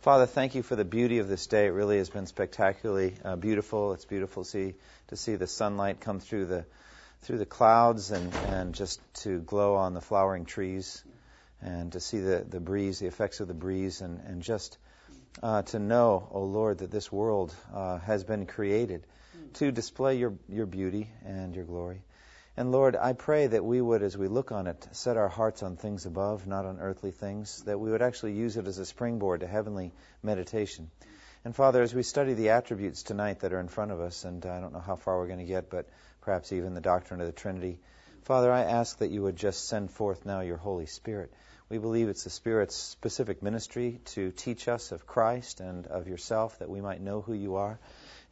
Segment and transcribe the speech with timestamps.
[0.00, 1.66] Father, thank you for the beauty of this day.
[1.66, 3.92] It really has been spectacularly uh, beautiful.
[3.92, 4.74] It's beautiful to see
[5.08, 6.64] to see the sunlight come through the
[7.22, 11.02] through the clouds and, and just to glow on the flowering trees
[11.60, 14.78] and to see the, the breeze, the effects of the breeze, and, and just
[15.42, 19.06] uh, to know, O oh Lord, that this world uh, has been created
[19.54, 22.00] to display your, your beauty and your glory.
[22.58, 25.62] And Lord, I pray that we would, as we look on it, set our hearts
[25.62, 28.86] on things above, not on earthly things, that we would actually use it as a
[28.86, 29.92] springboard to heavenly
[30.22, 30.90] meditation.
[31.44, 34.44] And Father, as we study the attributes tonight that are in front of us, and
[34.46, 35.86] I don't know how far we're going to get, but
[36.22, 37.78] perhaps even the doctrine of the Trinity,
[38.22, 41.32] Father, I ask that you would just send forth now your Holy Spirit.
[41.68, 46.58] We believe it's the Spirit's specific ministry to teach us of Christ and of yourself,
[46.60, 47.78] that we might know who you are.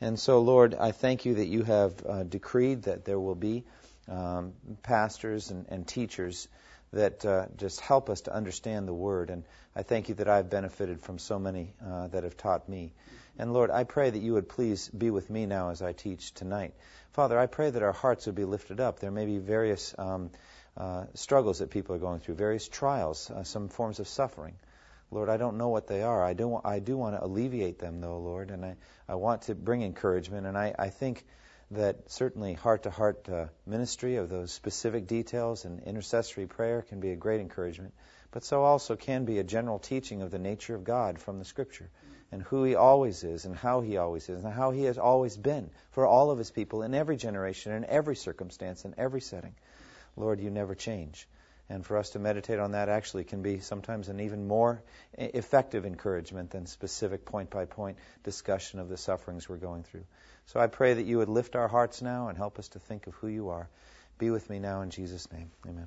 [0.00, 3.64] And so, Lord, I thank you that you have uh, decreed that there will be
[4.08, 4.52] um,
[4.82, 6.48] pastors and, and, teachers
[6.92, 9.30] that uh, just help us to understand the Word.
[9.30, 12.92] And I thank you that I've benefited from so many uh, that have taught me.
[13.38, 16.32] And Lord, I pray that you would please be with me now as I teach
[16.34, 16.74] tonight.
[17.12, 19.00] Father, I pray that our hearts would be lifted up.
[19.00, 20.30] There may be various um,
[20.76, 24.54] uh, struggles that people are going through, various trials, uh, some forms of suffering.
[25.10, 26.24] Lord, I don't know what they are.
[26.24, 28.76] I do, I do want to alleviate them, though, Lord, and I,
[29.08, 30.46] I want to bring encouragement.
[30.46, 31.24] And I, I think
[31.70, 33.28] that certainly heart to heart
[33.66, 37.94] ministry of those specific details and intercessory prayer can be a great encouragement,
[38.30, 41.44] but so also can be a general teaching of the nature of God from the
[41.44, 41.88] Scripture
[42.32, 45.36] and who He always is and how He always is and how He has always
[45.36, 49.54] been for all of His people in every generation, in every circumstance, in every setting.
[50.16, 51.28] Lord, you never change.
[51.70, 54.82] And for us to meditate on that actually can be sometimes an even more
[55.16, 60.04] effective encouragement than specific point by point discussion of the sufferings we're going through.
[60.46, 63.06] So I pray that you would lift our hearts now and help us to think
[63.06, 63.68] of who you are.
[64.18, 65.50] Be with me now in Jesus' name.
[65.66, 65.86] Amen.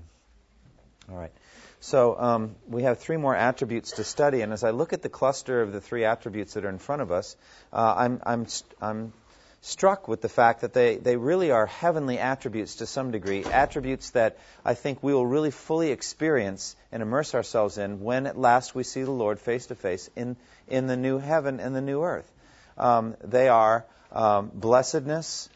[1.09, 1.31] All right.
[1.79, 5.09] So um, we have three more attributes to study, and as I look at the
[5.09, 7.37] cluster of the three attributes that are in front of us,
[7.71, 8.47] uh, I'm, I'm,
[8.81, 9.13] I'm
[9.61, 14.11] struck with the fact that they, they really are heavenly attributes to some degree, attributes
[14.11, 18.75] that I think we will really fully experience and immerse ourselves in when at last
[18.75, 20.35] we see the Lord face to face in,
[20.67, 22.29] in the new heaven and the new earth.
[22.77, 25.49] Um, they are um, blessedness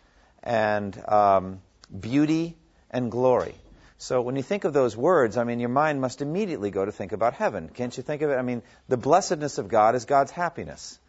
[0.44, 1.62] and um,
[1.98, 2.56] beauty
[2.90, 3.56] and glory.
[3.98, 6.92] So when you think of those words, I mean, your mind must immediately go to
[6.92, 7.70] think about heaven.
[7.70, 8.36] Can't you think of it?
[8.36, 11.00] I mean, the blessedness of God is God's happiness.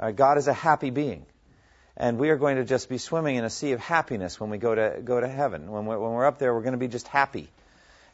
[0.00, 1.26] Uh, God is a happy being.
[1.96, 4.58] And we are going to just be swimming in a sea of happiness when we
[4.58, 5.70] go to, go to heaven.
[5.70, 7.48] When we're, when we're up there, we're going to be just happy.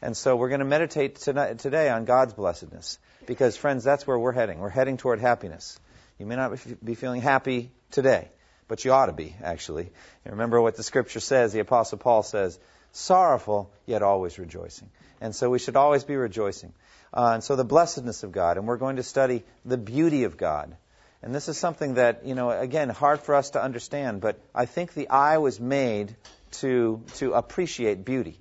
[0.01, 2.99] And so we're going to meditate tonight, today on God's blessedness.
[3.25, 4.59] Because, friends, that's where we're heading.
[4.59, 5.79] We're heading toward happiness.
[6.19, 8.29] You may not be feeling happy today
[8.67, 9.89] but you ought to be, actually.
[10.25, 12.59] And remember what the scripture says, the Apostle Paul says,
[12.91, 14.89] sorrowful, yet always rejoicing.
[15.21, 16.73] And so we should always be rejoicing.
[17.13, 20.37] Uh, and so the blessedness of God, and we're going to study the beauty of
[20.37, 20.75] God.
[21.23, 24.65] And this is something that, you know, again, hard for us to understand, but I
[24.65, 26.15] think the eye was made
[26.59, 28.39] to, to appreciate beauty.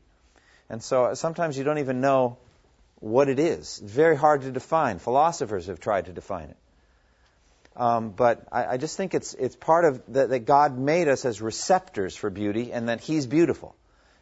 [0.68, 2.38] And so sometimes you don't even know
[3.00, 3.80] what it is.
[3.82, 4.98] It's very hard to define.
[4.98, 6.56] Philosophers have tried to define it.
[7.76, 11.26] Um, but I, I, just think it's it's part of the, that God made us
[11.26, 13.76] as receptors for beauty, and that He's beautiful,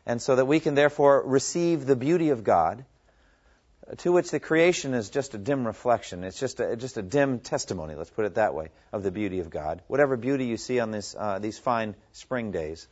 [0.04, 2.84] and so that we can therefore receive the beauty of God,
[3.98, 6.24] to which the creation is just a dim reflection.
[6.24, 7.94] It's just a, just a dim testimony.
[7.94, 9.82] Let's put it that way of the beauty of God.
[9.86, 12.88] Whatever beauty you see on this uh, these fine spring days,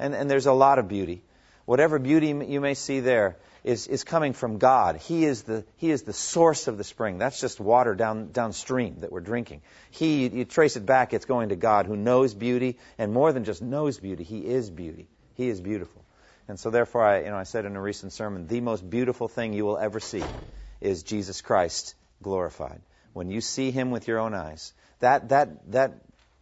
[0.00, 1.22] and and there's a lot of beauty.
[1.64, 4.96] Whatever beauty you may see there, is, is coming from God.
[4.96, 7.16] He is, the, he is the source of the spring.
[7.16, 9.62] That's just water down, downstream that we're drinking.
[9.90, 13.44] He, you trace it back, it's going to God who knows beauty, and more than
[13.44, 15.08] just knows beauty, He is beauty.
[15.34, 16.04] He is beautiful.
[16.46, 19.28] And so therefore, I, you know, I said in a recent sermon, the most beautiful
[19.28, 20.22] thing you will ever see
[20.82, 22.82] is Jesus Christ glorified.
[23.14, 25.94] When you see Him with your own eyes, that, that, that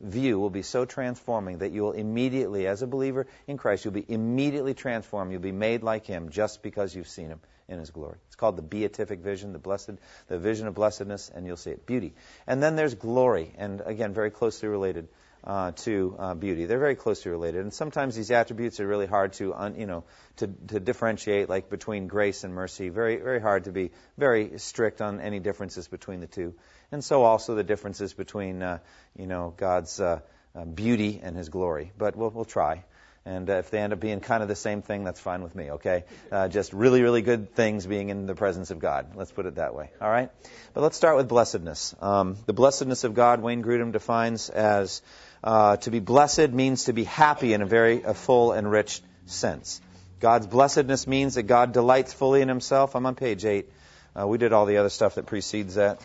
[0.03, 3.95] view will be so transforming that you will immediately, as a believer in Christ, you'll
[3.95, 5.33] be immediately transformed.
[5.33, 8.19] You'll be made like Him just because you've seen Him in His glory.
[8.27, 9.93] It's called the beatific vision, the blessed,
[10.27, 11.87] the vision of blessedness, and you'll see it.
[11.87, 12.15] Beauty.
[12.47, 15.09] And then there's glory, and again, very closely related.
[15.45, 19.33] Uh, to uh, beauty, they're very closely related, and sometimes these attributes are really hard
[19.33, 20.05] to, un, you know,
[20.37, 22.91] to, to differentiate, like between grace and mercy.
[22.91, 26.55] Very, very hard to be very strict on any differences between the two
[26.93, 28.79] and so also the differences between uh,
[29.19, 30.21] you know God's uh,
[30.55, 31.93] uh, beauty and His glory.
[31.97, 32.85] But we'll, we'll try.
[33.25, 35.55] And uh, if they end up being kind of the same thing, that's fine with
[35.55, 36.05] me, okay?
[36.33, 39.15] Uh, just really, really good things being in the presence of God.
[39.15, 40.31] Let's put it that way, all right?
[40.75, 41.95] But let's start with blessedness.
[42.01, 45.03] Um, the blessedness of God, Wayne Grudem defines as
[45.45, 49.01] uh, to be blessed means to be happy in a very a full and rich
[49.27, 49.81] sense.
[50.19, 52.97] God's blessedness means that God delights fully in Himself.
[52.97, 53.71] I'm on page 8.
[54.19, 56.05] Uh, we did all the other stuff that precedes that.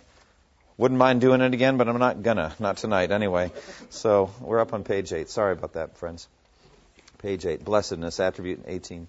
[0.77, 2.56] Wouldn't mind doing it again, but I'm not gonna.
[2.59, 3.51] Not tonight, anyway.
[3.89, 5.27] So we're up on page 8.
[5.27, 6.27] Sorry about that, friends.
[7.18, 7.65] Page 8.
[7.65, 9.07] Blessedness, attribute 18.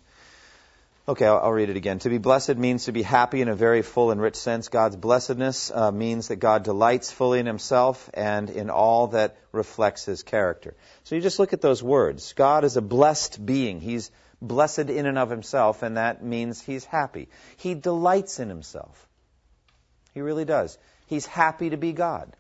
[1.07, 1.99] Okay, I'll, I'll, read it again.
[2.01, 4.69] To be blessed means to be happy in a very full and rich sense.
[4.69, 10.07] God's blessedness uh, means that God delights fully in Himself and in all that reflects
[10.07, 10.75] His character.
[11.05, 12.33] So you just look at those words.
[12.35, 13.81] God is a blessed being.
[13.81, 14.11] He's
[14.41, 17.29] blessed in and of Himself, and that means He's happy.
[17.59, 19.07] He delights in Himself.
[20.13, 20.79] He really does.
[21.09, 22.35] He's happy to be God,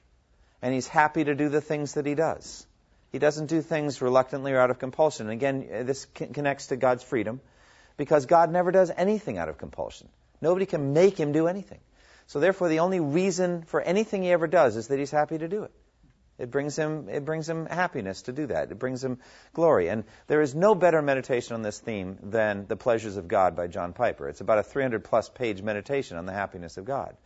[0.62, 2.66] and He's happy to do the things that He does.
[3.10, 5.30] He doesn't do things reluctantly or out of compulsion.
[5.30, 7.40] Again, this connects to God's freedom
[7.96, 10.08] because God never does anything out of compulsion.
[10.40, 11.80] Nobody can make him do anything.
[12.26, 15.48] So therefore, the only reason for anything he ever does is that he's happy to
[15.48, 15.72] do it.
[16.38, 18.70] It brings him it brings him happiness to do that.
[18.70, 19.18] It brings him
[19.54, 19.88] glory.
[19.88, 23.66] And there is no better meditation on this theme than The Pleasures of God by
[23.66, 24.28] John Piper.
[24.28, 27.16] It's about a 300 plus page meditation on the happiness of God.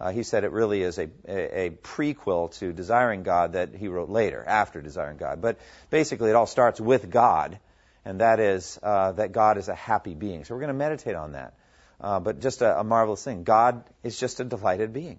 [0.00, 3.88] Uh, he said it really is a, a, a, prequel to Desiring God that he
[3.88, 5.42] wrote later, after Desiring God.
[5.42, 5.58] But
[5.90, 7.58] basically, it all starts with God,
[8.06, 10.44] and that is uh, that God is a happy being.
[10.44, 11.52] So we're going to meditate on that.
[12.00, 13.44] Uh, but just a, a, marvelous thing.
[13.44, 15.18] God is just a delighted being.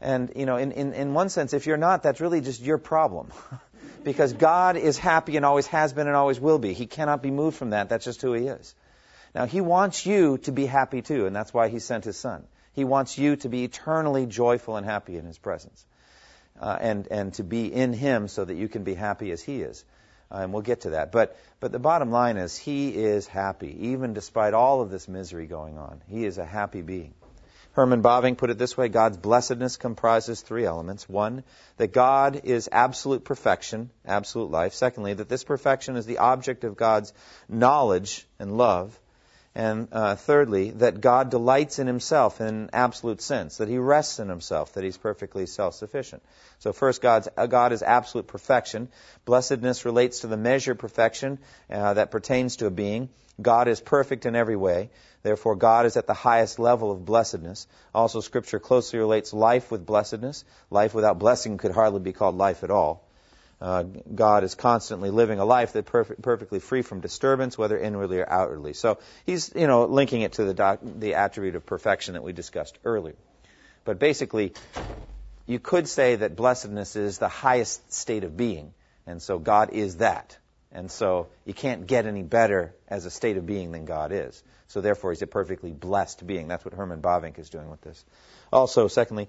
[0.00, 2.78] And, you know, in, in, in one sense, if you're not, that's really just your
[2.78, 3.30] problem.
[4.04, 6.72] because God is happy and always has been and always will be.
[6.72, 7.90] He cannot be moved from that.
[7.90, 8.74] That's just who He is.
[9.34, 12.46] Now, He wants you to be happy too, and that's why He sent His Son.
[12.78, 15.84] He wants you to be eternally joyful and happy in His presence.
[16.60, 19.62] Uh, and, and to be in Him so that you can be happy as He
[19.62, 19.84] is.
[20.30, 21.10] Uh, and we'll get to that.
[21.10, 25.48] But, but the bottom line is, He is happy, even despite all of this misery
[25.48, 26.00] going on.
[26.06, 27.14] He is a happy being.
[27.72, 31.08] Herman Bavinck put it this way God's blessedness comprises three elements.
[31.08, 31.42] One,
[31.78, 34.74] that God is absolute perfection, absolute life.
[34.74, 37.12] Secondly, that this perfection is the object of God's
[37.48, 38.96] knowledge and love.
[39.54, 44.18] And uh, thirdly, that God delights in himself in an absolute sense, that he rests
[44.18, 46.22] in himself, that he's perfectly self sufficient.
[46.60, 48.88] So, first, God's, uh, God is absolute perfection.
[49.24, 51.38] Blessedness relates to the measure perfection
[51.70, 53.08] uh, that pertains to a being.
[53.40, 54.90] God is perfect in every way.
[55.22, 57.66] Therefore, God is at the highest level of blessedness.
[57.94, 60.44] Also, Scripture closely relates life with blessedness.
[60.70, 63.07] Life without blessing could hardly be called life at all.
[63.60, 68.30] Uh, God is constantly living a life perfect, perfectly free from disturbance, whether inwardly or
[68.30, 68.72] outwardly.
[68.72, 72.32] So he's, you know, linking it to the, doc, the attribute of perfection that we
[72.32, 73.16] discussed earlier.
[73.84, 74.52] But basically,
[75.46, 78.74] you could say that blessedness is the highest state of being,
[79.06, 80.38] and so God is that.
[80.70, 84.42] And so you can't get any better as a state of being than God is.
[84.68, 86.46] So therefore, he's a perfectly blessed being.
[86.46, 88.04] That's what Herman Bavinck is doing with this.
[88.52, 89.28] Also, secondly,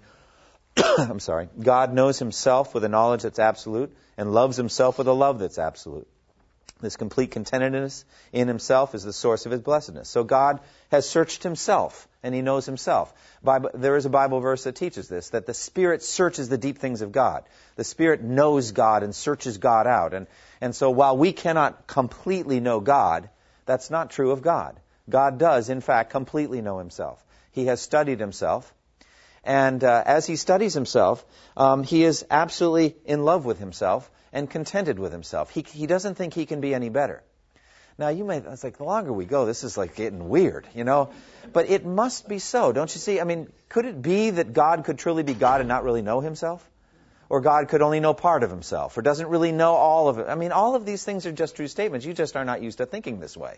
[0.98, 5.14] I'm sorry, God knows himself with a knowledge that's absolute and loves himself with a
[5.14, 6.08] love that's absolute.
[6.82, 10.08] This complete contentedness in himself is the source of his blessedness.
[10.08, 10.62] So God
[10.92, 13.14] has searched himself and he knows himself.
[13.44, 16.78] Bible, there is a Bible verse that teaches this, that the Spirit searches the deep
[16.78, 17.44] things of God.
[17.76, 20.14] The Spirit knows God and searches God out.
[20.14, 20.28] And,
[20.62, 23.30] and so while we cannot completely know God,
[23.66, 24.80] that's not true of God.
[25.10, 27.24] God does, in fact, completely know himself.
[27.52, 28.74] He has studied himself.
[29.44, 34.50] And uh, as he studies himself, um, he is absolutely in love with himself and
[34.50, 35.50] contented with himself.
[35.50, 37.24] He, he doesn't think he can be any better.
[37.98, 40.86] Now, you may, it's like, the longer we go, this is like getting weird, you
[40.86, 41.10] know?
[41.52, 43.20] But it must be so, don't you see?
[43.20, 46.22] I mean, could it be that God could truly be God and not really know
[46.22, 46.66] himself?
[47.28, 50.28] Or God could only know part of himself, or doesn't really know all of it?
[50.30, 52.06] I mean, all of these things are just true statements.
[52.06, 53.58] You just are not used to thinking this way.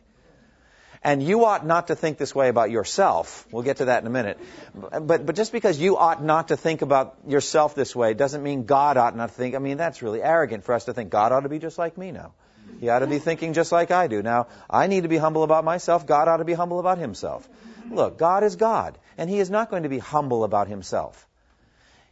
[1.04, 3.48] And you ought not to think this way about yourself.
[3.52, 4.40] We'll get to that in a minute.
[4.76, 8.66] But, but just because you ought not to think about yourself this way doesn't mean
[8.66, 9.56] God ought not to think.
[9.56, 11.98] I mean, that's really arrogant for us to think God ought to be just like
[11.98, 12.34] me now.
[12.80, 14.22] He ought to be thinking just like I do.
[14.22, 16.06] Now, I need to be humble about myself.
[16.06, 17.50] God ought to be humble about himself.
[17.90, 21.28] Look, God is God, and he is not going to be humble about himself.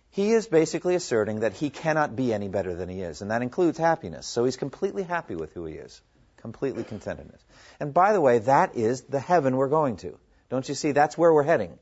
[0.09, 3.43] He is basically asserting that he cannot be any better than he is, and that
[3.43, 4.25] includes happiness.
[4.25, 6.01] So he's completely happy with who he is
[6.41, 7.41] completely contentedness.
[7.79, 10.17] And by the way, that is the heaven we're going to.
[10.49, 10.91] Don't you see?
[10.91, 11.77] That's where we're heading.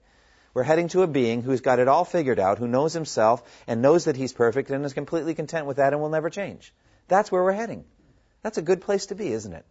[0.53, 3.81] We're heading to a being who's got it all figured out, who knows himself and
[3.81, 6.73] knows that he's perfect and is completely content with that and will never change.
[7.07, 7.85] That's where we're heading.
[8.41, 9.65] That's a good place to be, isn't it?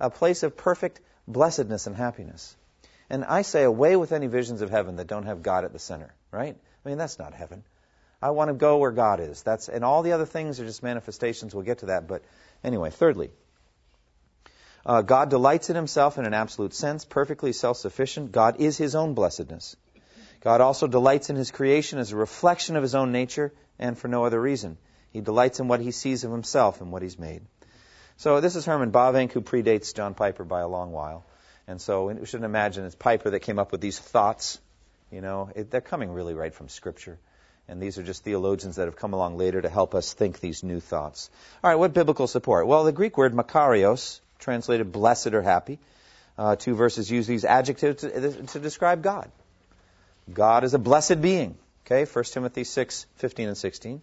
[0.00, 2.56] A place of perfect blessedness and happiness.
[3.10, 5.78] And I say away with any visions of heaven that don't have God at the
[5.78, 6.56] center, right?
[6.84, 7.64] I mean, that's not heaven.
[8.20, 9.42] I want to go where God is.
[9.42, 11.54] That's and all the other things are just manifestations.
[11.54, 12.08] We'll get to that.
[12.08, 12.22] But
[12.64, 13.30] anyway, thirdly,
[14.86, 18.32] uh, God delights in Himself in an absolute sense, perfectly self-sufficient.
[18.32, 19.76] God is His own blessedness.
[20.40, 24.08] God also delights in His creation as a reflection of His own nature and for
[24.08, 24.78] no other reason.
[25.12, 27.42] He delights in what He sees of Himself and what He's made.
[28.16, 31.24] So this is Herman Bavinck, who predates John Piper by a long while.
[31.66, 34.58] And so we shouldn't imagine it's Piper that came up with these thoughts.
[35.12, 37.18] You know, it, they're coming really right from Scripture.
[37.68, 40.62] And these are just theologians that have come along later to help us think these
[40.62, 41.30] new thoughts.
[41.62, 42.66] All right, what biblical support?
[42.66, 45.78] Well, the Greek word makarios, translated blessed or happy,
[46.36, 49.30] uh, two verses use these adjectives to, to describe God.
[50.32, 51.56] God is a blessed being.
[51.86, 54.02] Okay, 1 Timothy 6, 15 and 16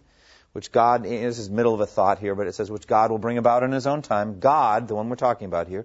[0.56, 3.10] which God, this is the middle of a thought here, but it says, which God
[3.10, 4.40] will bring about in his own time.
[4.40, 5.84] God, the one we're talking about here,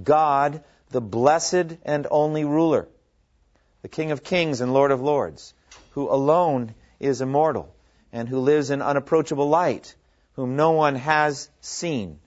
[0.00, 2.86] God, the blessed and only ruler,
[3.82, 5.54] the King of kings and Lord of lords,
[5.90, 7.74] who alone is immortal
[8.12, 9.92] and who lives in unapproachable light,
[10.34, 12.20] whom no one has seen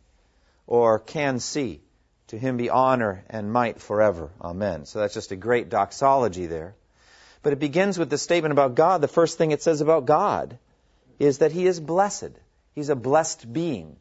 [0.68, 1.82] or can see.
[2.30, 4.32] To him be honor and might forever.
[4.42, 4.86] Amen.
[4.86, 6.76] So that's just a great doxology there.
[7.44, 9.02] But it begins with the statement about God.
[9.02, 10.58] The first thing it says about God
[11.20, 12.32] is that he is blessed.
[12.74, 13.98] He's a blessed being.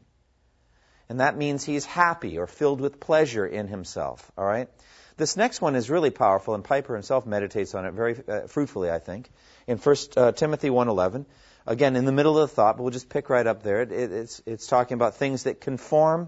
[1.07, 4.31] And that means he's happy or filled with pleasure in himself.
[4.35, 4.69] All right?
[5.17, 8.91] This next one is really powerful, and Piper himself meditates on it very uh, fruitfully,
[8.91, 9.29] I think.
[9.65, 11.25] In 1 uh, Timothy 1.11,
[11.65, 13.81] again, in the middle of the thought, but we'll just pick right up there.
[13.83, 16.27] It, it's, it's talking about things that conform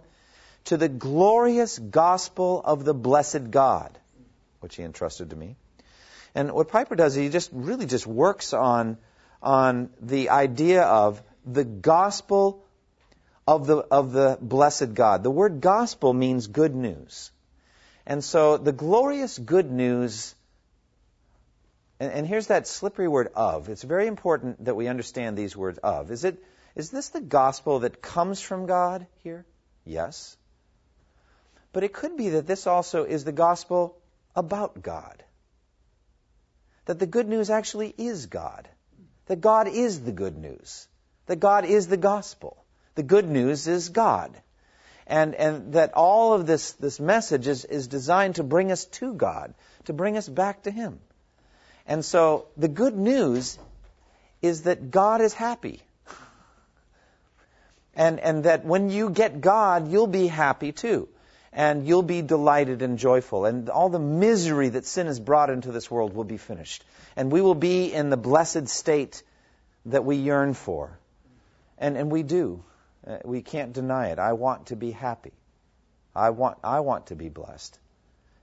[0.65, 3.97] to the glorious gospel of the blessed God,
[4.59, 5.55] which he entrusted to me.
[6.35, 8.97] And what Piper does, is he just really just works on
[9.41, 12.63] on the idea of the gospel
[13.47, 15.23] of the, of the blessed God.
[15.23, 17.31] The word gospel means good news.
[18.05, 20.35] And so the glorious good news,
[21.99, 23.69] and, and here's that slippery word of.
[23.69, 26.11] It's very important that we understand these words of.
[26.11, 26.43] Is it,
[26.75, 29.45] is this the gospel that comes from God here?
[29.85, 30.35] Yes.
[31.77, 33.95] But it could be that this also is the gospel
[34.35, 35.23] about God.
[36.85, 38.67] That the good news actually is God
[39.27, 40.87] that God is the good news,
[41.27, 42.57] that God is the gospel.
[42.95, 44.35] The good news is God.
[45.05, 49.13] And, and that all of this, this message is, is designed to bring us to
[49.13, 49.53] God,
[49.85, 50.99] to bring us back to Him.
[51.85, 53.57] And so the good news
[54.41, 55.81] is that God is happy.
[57.93, 61.07] And, and that when you get God, you'll be happy too.
[61.57, 63.45] And you'll be delighted and joyful.
[63.45, 66.85] And all the misery that sin has brought into this world will be finished
[67.17, 69.23] and we will be in the blessed state
[69.87, 70.99] that we yearn for.
[71.79, 72.63] And, and we do.
[73.05, 74.19] Uh, we can't deny it.
[74.19, 75.33] I want to be happy.
[76.15, 77.77] I want, I want to be blessed.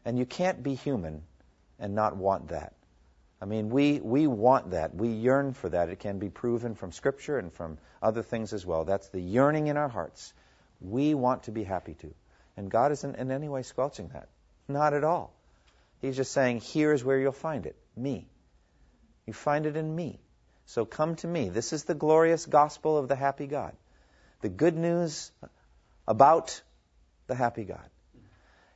[0.05, 1.23] And you can't be human
[1.79, 2.75] and not want that.
[3.41, 4.95] I mean, we, we want that.
[4.95, 5.89] We yearn for that.
[5.89, 8.85] It can be proven from Scripture and from other things as well.
[8.85, 10.33] That's the yearning in our hearts.
[10.81, 12.15] We want to be happy too.
[12.57, 14.29] And God isn't in any way squelching that.
[14.69, 15.35] Not at all.
[16.01, 18.29] He's just saying, here's where you'll find it me.
[19.27, 20.21] You find it in me.
[20.67, 21.49] So come to me.
[21.49, 23.75] This is the glorious gospel of the happy God.
[24.41, 25.31] The good news
[26.07, 26.61] about
[27.27, 27.89] the happy God.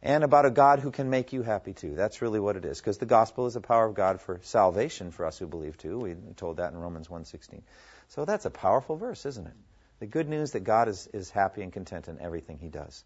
[0.01, 1.95] And about a God who can make you happy too.
[1.97, 2.79] That's really what it is.
[2.79, 5.99] Because the gospel is the power of God for salvation for us who believe too.
[5.99, 7.63] We told that in Romans 1.16.
[8.09, 9.57] So that's a powerful verse, isn't it?
[9.99, 13.03] The good news that God is, is happy and content in everything he does.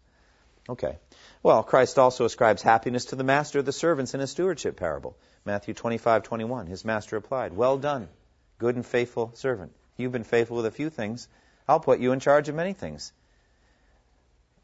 [0.69, 0.97] Okay.
[1.41, 5.17] Well, Christ also ascribes happiness to the master of the servants in his stewardship parable.
[5.43, 6.67] Matthew 25:21.
[6.67, 8.07] His master replied, "Well done,
[8.59, 9.73] good and faithful servant.
[9.97, 11.27] You've been faithful with a few things.
[11.67, 13.11] I'll put you in charge of many things."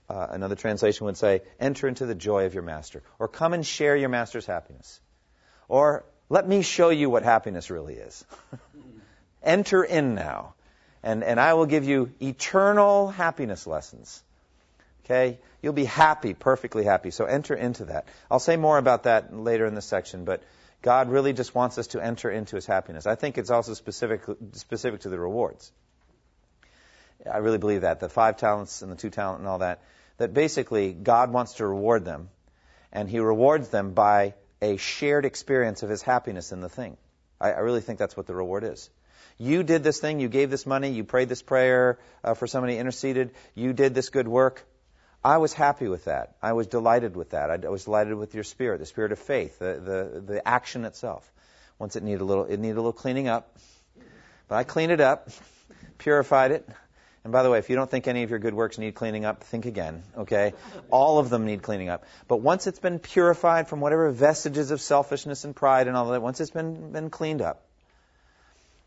[0.10, 3.66] Uh, another translation would say, "Enter into the joy of your master," or "Come and
[3.66, 5.02] share your master's happiness,"
[5.68, 8.24] or "Let me show you what happiness really is."
[9.44, 10.56] Enter in now,
[11.04, 14.24] and and I will give you eternal happiness lessons.
[15.10, 15.40] Okay?
[15.62, 17.10] You'll be happy, perfectly happy.
[17.10, 18.08] So enter into that.
[18.30, 20.44] I'll say more about that later in the section, but
[20.82, 23.08] God really just wants us to enter into his happiness.
[23.08, 24.22] I think it's also specific,
[24.54, 25.72] specific to the rewards.
[27.30, 28.00] I really believe that.
[28.00, 29.82] The five talents and the two talent and all that.
[30.18, 32.30] That basically God wants to reward them,
[32.92, 36.98] and he rewards them by a shared experience of his happiness in the thing.
[37.42, 38.90] I, I really think that's what the reward is.
[39.38, 42.78] You did this thing, you gave this money, you prayed this prayer uh, for somebody,
[42.78, 44.66] interceded, you did this good work.
[45.24, 46.36] I was happy with that.
[46.42, 47.52] I was delighted with that.
[47.52, 51.30] I was delighted with your spirit, the spirit of faith, the, the, the action itself.
[51.78, 53.58] Once it needed a little, it needed a little cleaning up.
[54.48, 55.30] But I cleaned it up,
[55.98, 56.68] purified it.
[57.26, 59.26] And by the way, if you don't think any of your good works need cleaning
[59.26, 60.54] up, think again, okay?
[60.90, 62.06] All of them need cleaning up.
[62.30, 66.22] But once it's been purified from whatever vestiges of selfishness and pride and all that,
[66.22, 67.66] once it's been, been cleaned up,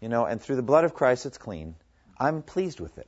[0.02, 1.76] You know, and through the blood of Christ, it's clean.
[2.18, 3.06] I'm pleased with it.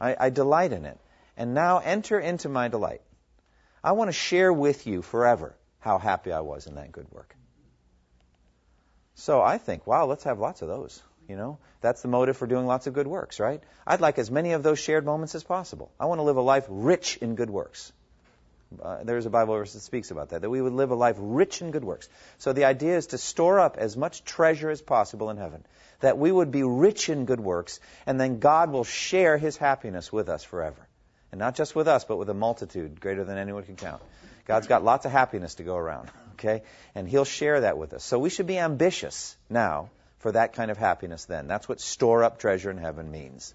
[0.00, 0.98] I, I delight in it.
[1.40, 3.00] And now enter into my delight.
[3.82, 7.34] I want to share with you forever how happy I was in that good work.
[9.14, 11.02] So I think, wow, let's have lots of those.
[11.30, 13.62] You know, that's the motive for doing lots of good works, right?
[13.86, 15.90] I'd like as many of those shared moments as possible.
[15.98, 17.90] I want to live a life rich in good works.
[18.82, 21.16] Uh, there's a Bible verse that speaks about that, that we would live a life
[21.18, 22.10] rich in good works.
[22.36, 25.64] So the idea is to store up as much treasure as possible in heaven,
[26.00, 30.12] that we would be rich in good works, and then God will share his happiness
[30.12, 30.86] with us forever.
[31.32, 34.02] And not just with us, but with a multitude greater than anyone can count.
[34.46, 36.62] God's got lots of happiness to go around, okay?
[36.94, 38.02] And he'll share that with us.
[38.02, 41.46] So we should be ambitious now for that kind of happiness then.
[41.46, 43.54] That's what store up treasure in heaven means.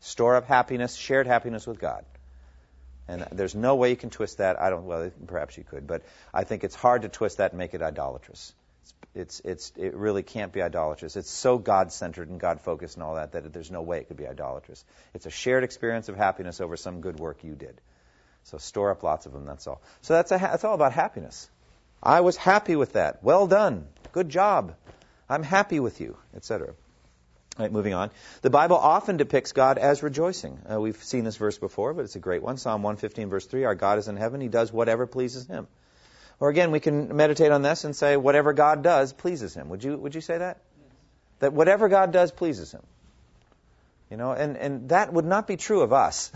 [0.00, 2.04] Store up happiness, shared happiness with God.
[3.08, 4.60] And there's no way you can twist that.
[4.60, 6.02] I don't, well, perhaps you could, but
[6.32, 8.52] I think it's hard to twist that and make it idolatrous.
[9.14, 11.16] It's, it's, it really can't be idolatrous.
[11.16, 14.08] It's so God centered and God focused and all that that there's no way it
[14.08, 14.84] could be idolatrous.
[15.14, 17.80] It's a shared experience of happiness over some good work you did.
[18.44, 19.80] So store up lots of them, that's all.
[20.02, 21.48] So that's, a, that's all about happiness.
[22.02, 23.22] I was happy with that.
[23.22, 23.86] Well done.
[24.12, 24.74] Good job.
[25.28, 26.74] I'm happy with you, etc.
[27.56, 28.10] All right, moving on.
[28.42, 30.58] The Bible often depicts God as rejoicing.
[30.70, 32.56] Uh, we've seen this verse before, but it's a great one.
[32.56, 35.68] Psalm 115, verse 3 Our God is in heaven, He does whatever pleases Him.
[36.40, 39.68] Or again, we can meditate on this and say, whatever God does pleases Him.
[39.68, 40.58] Would you, would you say that?
[41.38, 42.82] That whatever God does pleases Him.
[44.10, 46.30] You know, and, and that would not be true of us.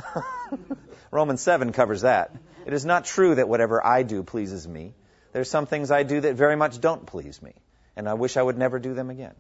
[1.10, 2.34] Romans 7 covers that.
[2.66, 4.94] It is not true that whatever I do pleases me.
[5.32, 7.52] There's some things I do that very much don't please me
[7.98, 9.34] and I wish I would never do them again.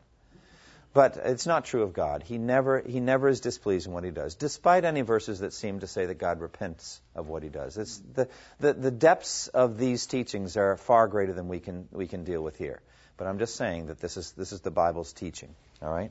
[0.94, 2.22] But it's not true of God.
[2.22, 5.80] He never, he never is displeased in what he does, despite any verses that seem
[5.80, 7.76] to say that God repents of what he does.
[7.76, 8.28] It's the,
[8.58, 12.42] the, the depths of these teachings are far greater than we can, we can deal
[12.42, 12.80] with here.
[13.18, 15.54] But I'm just saying that this is, this is the Bible's teaching.
[15.82, 16.10] All right?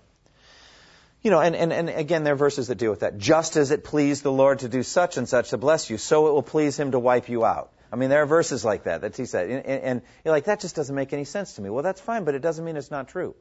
[1.22, 3.17] You know, and, and, and again, there are verses that deal with that.
[3.17, 6.27] Just as it pleased the Lord to do such and such to bless you, so
[6.27, 7.71] it will please him to wipe you out.
[7.91, 10.60] I mean, there are verses like that that he said, and, and, you're like, that
[10.60, 11.69] just doesn't make any sense to me.
[11.69, 13.34] Well, that's fine, but it doesn't mean it's not true.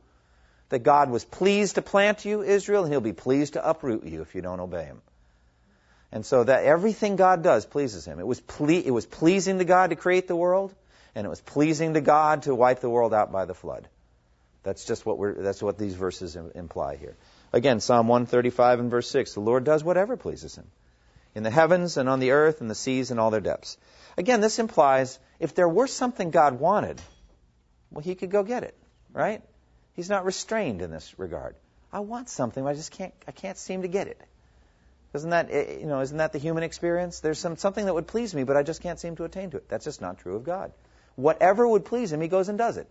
[0.69, 4.23] That God was pleased to plant you, Israel, and He'll be pleased to uproot you
[4.23, 5.01] if you don't obey Him.
[6.13, 8.19] And so that everything God does pleases Him.
[8.19, 10.75] It was ple- it was pleasing to God to create the world,
[11.15, 13.89] and it was pleasing to God to wipe the world out by the flood.
[14.63, 15.35] That's just what we're.
[15.35, 17.17] That's what these verses imply here.
[17.53, 20.67] Again, Psalm 135 and verse 6: The Lord does whatever pleases Him,
[21.37, 23.77] in the heavens and on the earth and the seas and all their depths.
[24.17, 27.01] Again, this implies if there were something God wanted,
[27.91, 28.75] well, he could go get it,
[29.13, 29.43] right?
[29.97, 31.57] He's not restrained in this regard.
[31.93, 34.21] I want something, but I just can't, I can't seem to get it.
[35.15, 37.21] Isn't that, eh, you know, isn't that the human experience?
[37.21, 39.57] There's some, something that would please me, but I just can't seem to attain to
[39.57, 39.69] it.
[39.69, 40.73] That's just not true of God.
[41.15, 42.87] Whatever would please him, he goes and does it.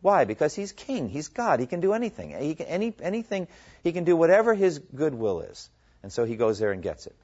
[0.00, 0.24] Why?
[0.24, 1.08] Because he's king.
[1.10, 1.60] He's God.
[1.60, 2.30] He can do anything.
[2.30, 3.48] He can, any, anything,
[3.82, 5.68] he can do whatever his good will is.
[6.02, 7.14] And so he goes there and gets it.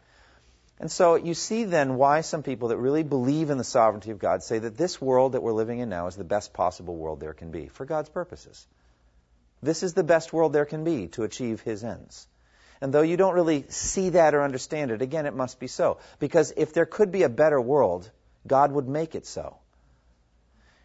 [0.78, 4.18] And so you see then why some people that really believe in the sovereignty of
[4.18, 7.20] God say that this world that we're living in now is the best possible world
[7.20, 8.66] there can be for God's purposes.
[9.62, 12.26] This is the best world there can be to achieve His ends.
[12.80, 15.98] And though you don't really see that or understand it, again, it must be so.
[16.18, 18.10] Because if there could be a better world,
[18.44, 19.56] God would make it so.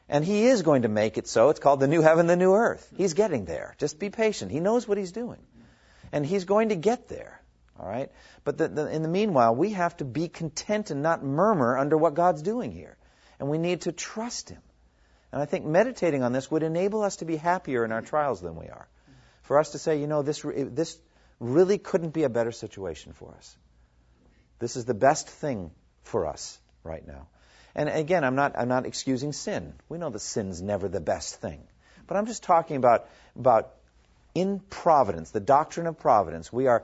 [0.08, 1.50] And He is going to make it so.
[1.50, 2.88] It's called the new heaven, the new earth.
[2.96, 3.76] He's getting there.
[3.80, 4.52] Just be patient.
[4.52, 5.40] He knows what He's doing.
[6.12, 7.42] And He's going to get there.
[7.80, 8.12] All right?
[8.44, 11.98] But the, the, in the meanwhile, we have to be content and not murmur under
[11.98, 12.96] what God's doing here.
[13.40, 14.62] And we need to trust Him.
[15.32, 18.42] And I think meditating on this would enable us to be happier in our trials
[18.42, 18.88] than we are.
[19.44, 20.98] For us to say, you know, this, this
[21.40, 23.58] really couldn't be a better situation for us.
[24.60, 25.72] This is the best thing
[26.04, 27.28] for us right now.
[27.76, 29.74] And again, I'm not, I'm not excusing sin.
[29.88, 31.62] We know that sin's never the best thing.
[32.08, 33.74] But I'm just talking about, about
[34.34, 36.84] in providence, the doctrine of providence, we are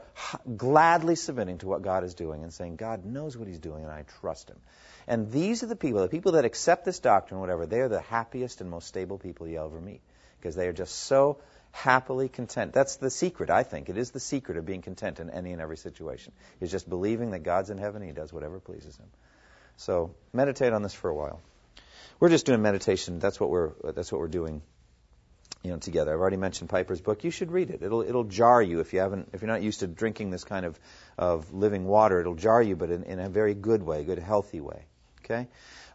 [0.58, 3.92] gladly submitting to what God is doing and saying, God knows what He's doing, and
[3.92, 4.60] I trust Him.
[5.08, 8.02] And these are the people, the people that accept this doctrine, whatever, they are the
[8.02, 10.02] happiest and most stable people you ever meet
[10.40, 11.40] because they are just so
[11.72, 12.74] happily content.
[12.74, 13.90] That's the secret, I think.
[13.90, 16.34] It is the secret of being content in any and every situation.
[16.62, 19.08] Is just believing that God's in heaven and He does whatever pleases Him.
[19.78, 21.42] So meditate on this for a while.
[22.20, 23.20] We're just doing meditation.
[23.20, 24.62] That's what we're that's what we're doing
[25.64, 26.14] you know, together.
[26.14, 27.24] I've already mentioned Piper's book.
[27.24, 27.82] You should read it.
[27.82, 30.66] It'll it'll jar you if you haven't if you're not used to drinking this kind
[30.66, 30.80] of
[31.18, 32.20] of living water.
[32.20, 34.86] It'll jar you, but in, in a very good way, good healthy way.
[35.24, 35.48] Okay.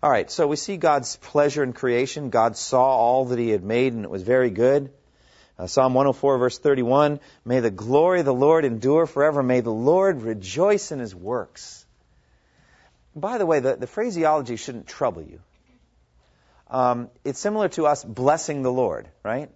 [0.02, 0.30] All right.
[0.30, 2.30] So we see God's pleasure in creation.
[2.30, 4.90] God saw all that He had made, and it was very good.
[5.58, 7.20] Uh, Psalm 104, verse 31.
[7.44, 9.42] May the glory of the Lord endure forever.
[9.42, 11.84] May the Lord rejoice in His works.
[13.14, 15.40] By the way, the, the phraseology shouldn't trouble you.
[16.70, 19.50] Um, it's similar to us blessing the Lord, right?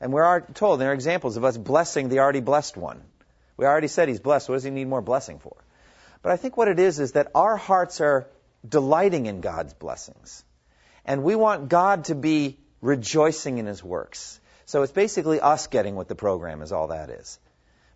[0.00, 3.02] And we're told, there are examples of us blessing the already blessed one.
[3.56, 4.48] We already said he's blessed.
[4.48, 5.56] What does he need more blessing for?
[6.22, 8.26] But I think what it is is that our hearts are
[8.66, 10.44] delighting in God's blessings.
[11.04, 14.40] And we want God to be rejoicing in his works.
[14.66, 17.38] So it's basically us getting what the program is, all that is.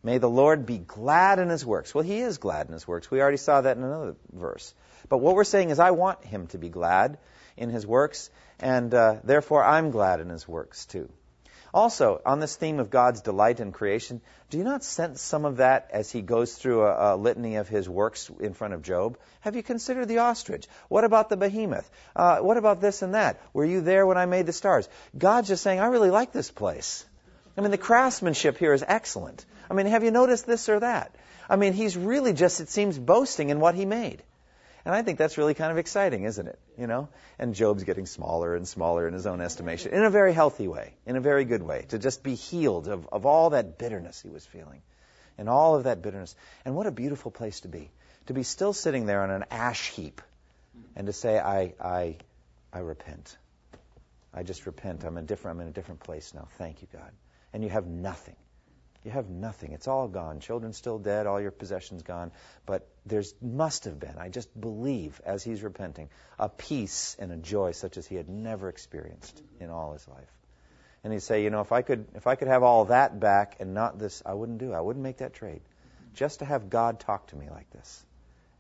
[0.03, 1.95] May the Lord be glad in his works.
[1.95, 3.11] Well, he is glad in his works.
[3.11, 4.75] We already saw that in another verse.
[5.09, 7.19] But what we're saying is, I want him to be glad
[7.57, 11.09] in his works, and uh, therefore I'm glad in his works too.
[11.77, 15.59] Also, on this theme of God's delight in creation, do you not sense some of
[15.59, 19.19] that as he goes through a, a litany of his works in front of Job?
[19.43, 20.67] Have you considered the ostrich?
[20.89, 21.91] What about the behemoth?
[22.17, 23.43] Uh, what about this and that?
[23.53, 24.89] Were you there when I made the stars?
[25.19, 27.05] God's just saying, I really like this place.
[27.59, 29.45] I mean, the craftsmanship here is excellent.
[29.71, 31.15] I mean, have you noticed this or that?
[31.47, 34.23] I mean, he's really just, it seems, boasting in what he made.
[34.87, 36.61] And I think that's really kind of exciting, isn't it?
[36.79, 37.09] You know?
[37.41, 40.95] And Job's getting smaller and smaller in his own estimation, in a very healthy way,
[41.05, 44.29] in a very good way, to just be healed of, of all that bitterness he
[44.29, 44.81] was feeling.
[45.39, 46.37] And all of that bitterness.
[46.65, 47.91] And what a beautiful place to be.
[48.27, 50.23] To be still sitting there on an ash heap
[50.95, 52.17] and to say, I, I,
[52.73, 53.37] I repent.
[54.33, 55.03] I just repent.
[55.03, 56.47] I'm, a different, I'm in a different place now.
[56.59, 57.11] Thank you, God.
[57.53, 58.37] And you have nothing.
[59.07, 59.71] You have nothing.
[59.71, 60.41] It's all gone.
[60.41, 62.33] Children still dead, all your possessions gone.
[62.67, 66.09] But there's must have been, I just believe, as he's repenting,
[66.41, 70.33] a peace and a joy such as he had never experienced in all his life.
[71.05, 73.59] And he'd say, you know, if I could if I could have all that back
[73.61, 74.75] and not this, I wouldn't do it.
[74.75, 75.61] I wouldn't make that trade.
[76.15, 78.05] Just to have God talk to me like this.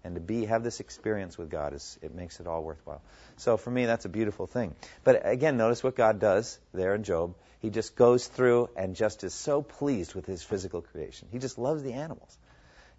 [0.04, 3.02] And to be have this experience with God is it makes it all worthwhile.
[3.36, 4.76] So for me that's a beautiful thing.
[5.02, 9.24] But again, notice what God does there in Job he just goes through and just
[9.24, 11.28] is so pleased with his physical creation.
[11.32, 12.38] He just loves the animals.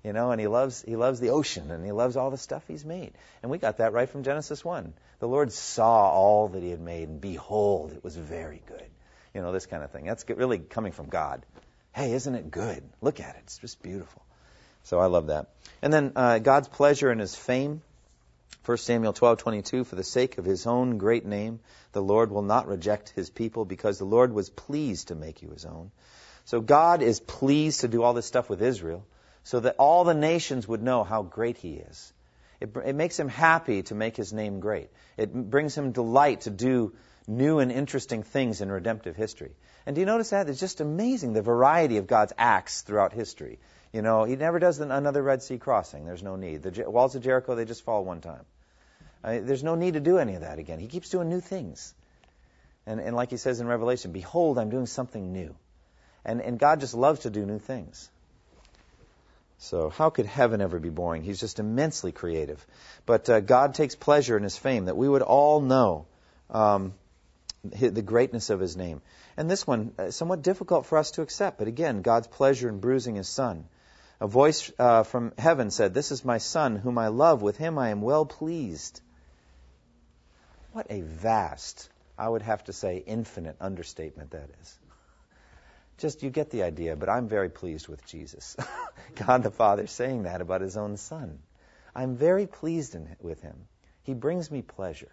[0.04, 2.64] You know, and he loves he loves the ocean and he loves all the stuff
[2.68, 3.14] he's made.
[3.42, 4.94] And we got that right from Genesis 1.
[5.20, 8.86] The Lord saw all that he had made and behold, it was very good.
[9.34, 10.06] You know, this kind of thing.
[10.06, 11.46] That's really coming from God.
[11.94, 12.84] Hey, isn't it good?
[13.02, 13.42] Look at it.
[13.44, 14.24] It's just beautiful.
[14.84, 15.48] So I love that.
[15.82, 17.82] And then uh, God's pleasure and his fame.
[18.66, 21.60] 1 Samuel 12:22 For the sake of his own great name
[21.94, 25.50] the Lord will not reject his people because the Lord was pleased to make you
[25.50, 25.92] his own.
[26.46, 29.06] So God is pleased to do all this stuff with Israel
[29.44, 32.14] so that all the nations would know how great he is.
[32.60, 34.90] It, it makes him happy to make his name great.
[35.16, 36.94] It brings him delight to do
[37.28, 39.56] new and interesting things in redemptive history.
[39.86, 40.50] And do you notice that?
[40.50, 43.60] It's just amazing the variety of God's acts throughout history.
[43.98, 46.06] You know, he never does another Red Sea crossing.
[46.06, 46.62] There's no need.
[46.62, 48.46] The walls of Jericho, they just fall one time.
[49.24, 50.78] I there's no need to do any of that again.
[50.78, 51.96] He keeps doing new things.
[52.86, 55.56] And, and like he says in Revelation, behold, I'm doing something new.
[56.24, 58.08] And, and God just loves to do new things.
[59.58, 61.24] So how could heaven ever be boring?
[61.24, 62.64] He's just immensely creative.
[63.08, 66.06] But uh, God takes pleasure in his fame, that we would all know
[66.52, 66.94] um,
[67.64, 69.02] the greatness of his name.
[69.38, 71.58] And this one, uh, somewhat difficult for us to accept.
[71.58, 73.66] But again, God's pleasure in bruising his son.
[74.20, 77.42] A voice uh, from heaven said, This is my son, whom I love.
[77.42, 79.02] With him I am well pleased.
[80.72, 84.80] What a vast, I would have to say, infinite understatement that is.
[85.98, 88.56] Just you get the idea, but I'm very pleased with Jesus.
[89.16, 91.40] God the Father saying that about his own son.
[91.96, 93.68] I'm very pleased in, with him.
[94.04, 95.12] He brings me pleasure.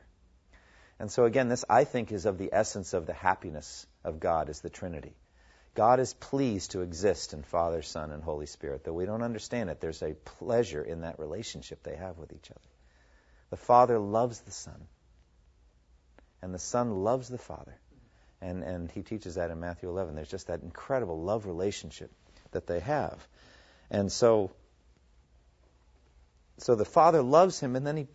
[0.98, 4.48] And so again, this I think is of the essence of the happiness of God
[4.48, 5.14] is the Trinity.
[5.74, 8.84] God is pleased to exist in Father, Son, and Holy Spirit.
[8.84, 12.50] Though we don't understand it, there's a pleasure in that relationship they have with each
[12.50, 12.60] other.
[13.50, 14.86] The Father loves the Son
[16.42, 17.74] and the Son loves the Father.
[18.42, 20.14] And, and he teaches that in Matthew 11.
[20.14, 22.10] There's just that incredible love relationship
[22.52, 23.26] that they have.
[23.90, 24.52] And so,
[26.58, 28.06] so the Father loves him and then he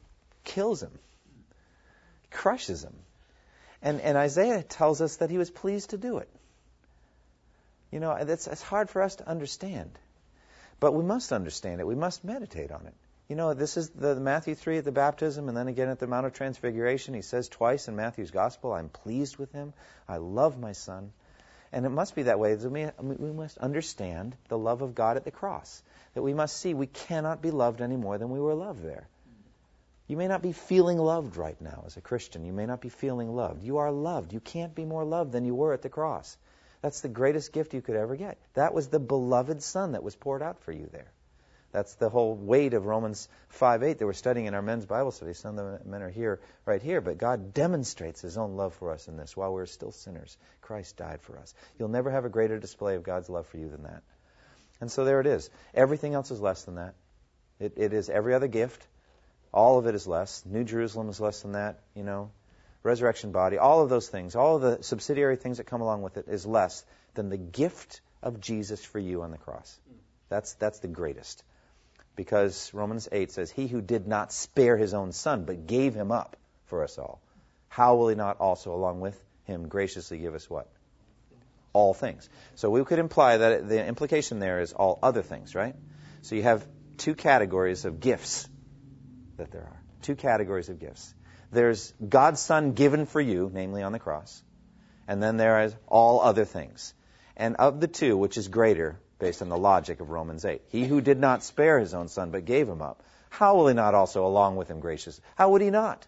[0.43, 0.91] kills him,
[2.29, 2.95] crushes him.
[3.81, 6.29] And, and Isaiah tells us that he was pleased to do it.
[7.91, 9.91] You know, it's, it's hard for us to understand.
[10.79, 11.87] But we must understand it.
[11.87, 12.93] We must meditate on it.
[13.27, 16.07] You know, this is the Matthew 3 at the baptism, and then again at the
[16.07, 17.13] Mount of Transfiguration.
[17.13, 19.73] He says twice in Matthew's Gospel, I'm pleased with him.
[20.07, 21.11] I love my son.
[21.71, 22.55] And it must be that way.
[22.55, 25.83] We must understand the love of God at the cross.
[26.15, 29.07] That we must see we cannot be loved any more than we were loved there.
[30.07, 32.43] You may not be feeling loved right now as a Christian.
[32.43, 33.61] You may not be feeling loved.
[33.61, 34.33] You are loved.
[34.33, 36.35] You can't be more loved than you were at the cross.
[36.81, 38.37] That's the greatest gift you could ever get.
[38.53, 41.11] That was the beloved Son that was poured out for you there.
[41.71, 45.33] That's the whole weight of Romans 5:8 that we're studying in our men's Bible study.
[45.33, 46.99] Some of the men are here, right here.
[46.99, 49.37] But God demonstrates His own love for us in this.
[49.37, 51.53] While we're still sinners, Christ died for us.
[51.77, 54.01] You'll never have a greater display of God's love for you than that.
[54.81, 55.49] And so there it is.
[55.75, 56.95] Everything else is less than that.
[57.59, 58.87] It, it is every other gift.
[59.53, 60.43] All of it is less.
[60.45, 61.79] New Jerusalem is less than that.
[61.93, 62.31] You know,
[62.83, 63.57] resurrection body.
[63.57, 66.45] All of those things, all of the subsidiary things that come along with it, is
[66.45, 69.79] less than the gift of Jesus for you on the cross.
[70.29, 71.43] That's, that's the greatest.
[72.15, 76.11] Because Romans 8 says, He who did not spare his own son, but gave him
[76.11, 77.21] up for us all,
[77.67, 80.67] how will he not also, along with him, graciously give us what?
[81.73, 82.29] All things.
[82.55, 85.75] So we could imply that the implication there is all other things, right?
[86.21, 88.47] So you have two categories of gifts
[89.37, 89.81] that there are.
[90.01, 91.13] Two categories of gifts.
[91.51, 94.43] There's God's Son given for you, namely on the cross,
[95.07, 96.93] and then there is all other things.
[97.35, 100.61] And of the two, which is greater, based on the logic of Romans 8?
[100.69, 103.73] He who did not spare his own son, but gave him up, how will he
[103.73, 105.19] not also, along with him, gracious?
[105.35, 106.05] How would he not?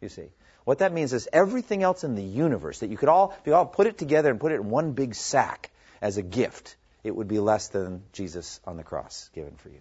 [0.00, 0.28] You see.
[0.64, 3.54] What that means is everything else in the universe that you could all, if you
[3.54, 5.70] all put it together and put it in one big sack
[6.00, 9.80] as a gift, it would be less than Jesus on the cross given for you.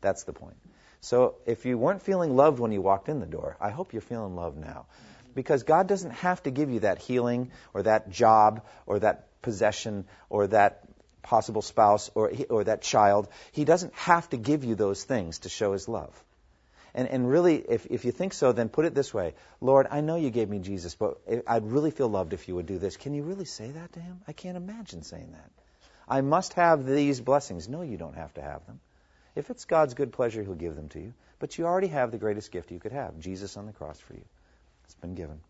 [0.00, 0.56] That's the point.
[1.04, 4.00] So if you weren't feeling loved when you walked in the door, I hope you're
[4.00, 4.86] feeling loved now.
[5.34, 10.06] Because God doesn't have to give you that healing or that job or that possession
[10.30, 10.88] or that
[11.22, 13.28] possible spouse or, or that child.
[13.52, 16.24] He doesn't have to give you those things to show his love.
[16.94, 20.00] And, and really, if, if you think so, then put it this way Lord, I
[20.00, 22.96] know you gave me Jesus, but I'd really feel loved if you would do this.
[22.96, 24.22] Can you really say that to him?
[24.26, 25.50] I can't imagine saying that.
[26.08, 27.68] I must have these blessings.
[27.68, 28.80] No, you don't have to have them.
[29.34, 31.12] If it's God's good pleasure, He'll give them to you.
[31.38, 34.14] But you already have the greatest gift you could have Jesus on the cross for
[34.14, 34.24] you.
[34.84, 35.40] It's been given.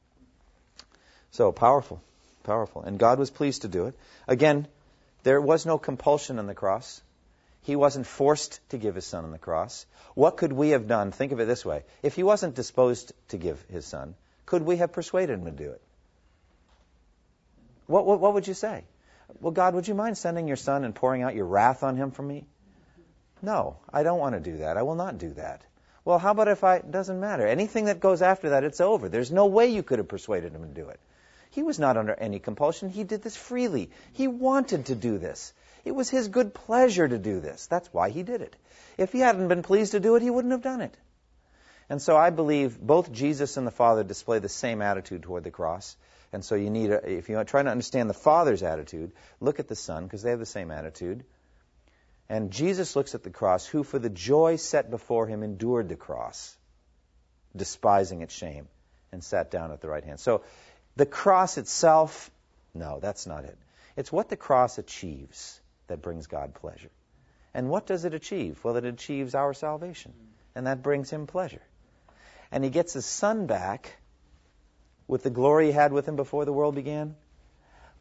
[1.33, 2.01] So powerful,
[2.45, 2.83] powerful.
[2.83, 3.95] And God was pleased to do it.
[4.27, 4.67] Again,
[5.23, 7.03] there was no compulsion on the cross.
[7.63, 9.87] He wasn't forced to give his son on the cross.
[10.15, 11.13] What could we have done?
[11.13, 11.85] Think of it this way.
[12.03, 14.15] If he wasn't disposed to give his son,
[14.47, 15.81] could we have persuaded him to do it?
[17.87, 18.85] What, what, what would you say?
[19.41, 22.11] Well, God, would you mind sending your son and pouring out your wrath on him
[22.11, 22.47] for me?
[23.45, 24.79] No, I don't want to do that.
[24.79, 25.63] I will not do that.
[26.05, 27.47] Well, how about if I, it doesn't matter.
[27.47, 29.11] Anything that goes after that, it's over.
[29.11, 30.99] There's no way you could have persuaded him to do it.
[31.51, 32.89] He was not under any compulsion.
[32.89, 33.91] He did this freely.
[34.15, 35.53] He wanted to do this.
[35.85, 37.67] It was his good pleasure to do this.
[37.67, 38.57] That's why he did it.
[38.97, 40.97] If he hadn't been pleased to do it, he wouldn't have done it.
[41.91, 45.51] And so I believe both Jesus and the Father display the same attitude toward the
[45.51, 45.97] cross.
[46.33, 49.69] And so you need, a, if you're trying to understand the Father's attitude, look at
[49.69, 51.25] the Son because they have the same attitude.
[52.29, 55.97] And Jesus looks at the cross, who for the joy set before him endured the
[55.97, 56.57] cross,
[57.55, 58.69] despising its shame,
[59.13, 60.21] and sat down at the right hand.
[60.21, 60.43] So
[60.97, 62.31] the cross itself,
[62.73, 63.59] no, that's not it.
[63.97, 66.91] It's what the cross achieves that brings God pleasure.
[67.53, 68.59] And what does it achieve?
[68.65, 70.13] Well, it achieves our salvation,
[70.55, 71.63] and that brings him pleasure.
[72.51, 73.97] And he gets his son back
[75.07, 77.15] with the glory he had with him before the world began,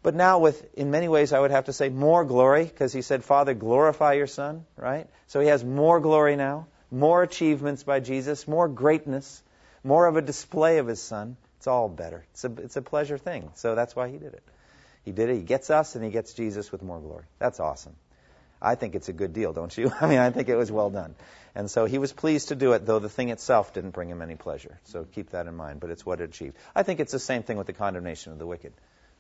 [0.04, 3.02] but now with, in many ways, I would have to say more glory, because he
[3.02, 5.08] said, Father, glorify your Son, right?
[5.28, 9.42] So he has more glory now, more achievements by Jesus, more greatness,
[9.82, 11.38] more of a display of his Son.
[11.58, 12.26] It's all better.
[12.34, 13.50] It's a, it's a pleasure thing.
[13.56, 14.44] So that's why he did it.
[15.06, 15.36] He did it.
[15.36, 17.24] He gets us, and he gets Jesus with more glory.
[17.40, 17.96] That's awesome.
[18.62, 19.90] I think it's a good deal, don't you?
[20.02, 21.16] I mean, I think it was well done.
[21.56, 24.22] And so he was pleased to do it, though the thing itself didn't bring him
[24.22, 24.80] any pleasure.
[24.86, 26.58] So keep that in mind, but it's what it achieved.
[26.76, 28.74] I think it's the same thing with the condemnation of the wicked.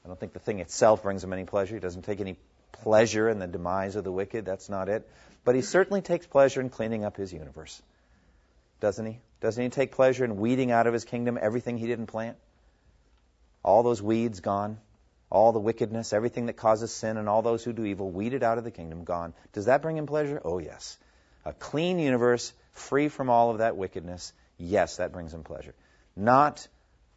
[0.03, 1.75] I don't think the thing itself brings him any pleasure.
[1.75, 2.35] He doesn't take any
[2.71, 4.45] pleasure in the demise of the wicked.
[4.45, 5.07] That's not it.
[5.45, 7.81] But he certainly takes pleasure in cleaning up his universe.
[8.81, 9.19] Doesn't he?
[9.39, 12.37] Doesn't he take pleasure in weeding out of his kingdom everything he didn't plant?
[13.63, 14.77] All those weeds gone.
[15.29, 18.59] All the wickedness, everything that causes sin, and all those who do evil, weeded out
[18.59, 19.33] of the kingdom, gone.
[19.53, 20.39] Does that bring him pleasure?
[20.45, 20.97] Oh, yes.
[21.43, 24.31] A clean universe, free from all of that wickedness.
[24.59, 25.73] Yes, that brings him pleasure.
[26.15, 26.67] Not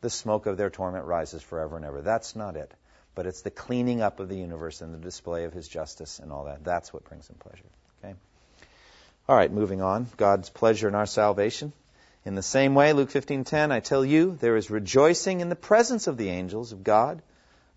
[0.00, 2.02] the smoke of their torment rises forever and ever.
[2.02, 2.72] That's not it.
[3.14, 6.30] But it's the cleaning up of the universe and the display of his justice and
[6.30, 6.64] all that.
[6.64, 7.64] That's what brings him pleasure.
[8.04, 8.14] Okay?
[9.28, 10.06] All right, moving on.
[10.16, 11.72] God's pleasure in our salvation.
[12.24, 16.08] In the same way, Luke 15:10, I tell you, there is rejoicing in the presence
[16.08, 17.22] of the angels of God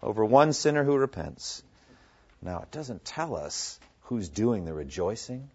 [0.01, 1.63] over one sinner who repents.
[2.41, 5.49] Now, it doesn't tell us who's doing the rejoicing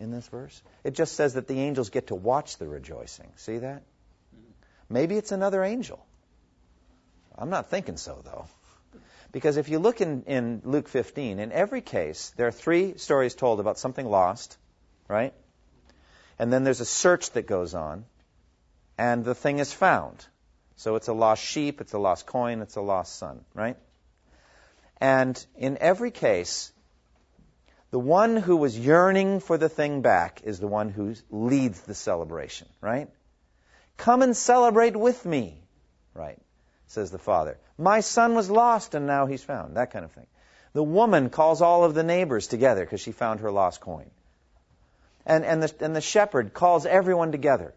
[0.00, 0.60] in this verse.
[0.82, 3.30] It just says that the angels get to watch the rejoicing.
[3.36, 3.82] See that?
[4.92, 6.04] Maybe it's another angel.
[7.36, 8.46] I'm not thinking so, though.
[9.32, 13.34] Because if you look in, in Luke 15, in every case, there are three stories
[13.34, 14.58] told about something lost,
[15.08, 15.32] right?
[16.38, 18.04] And then there's a search that goes on,
[18.98, 20.26] and the thing is found.
[20.76, 23.78] So it's a lost sheep, it's a lost coin, it's a lost son, right?
[25.00, 26.70] And in every case,
[27.90, 31.94] the one who was yearning for the thing back is the one who leads the
[31.94, 33.08] celebration, right?
[33.96, 35.62] Come and celebrate with me.
[36.14, 36.38] Right,
[36.88, 37.58] says the father.
[37.78, 39.76] My son was lost and now he's found.
[39.76, 40.26] That kind of thing.
[40.72, 44.10] The woman calls all of the neighbors together because she found her lost coin.
[45.26, 47.74] And, and, the, and the shepherd calls everyone together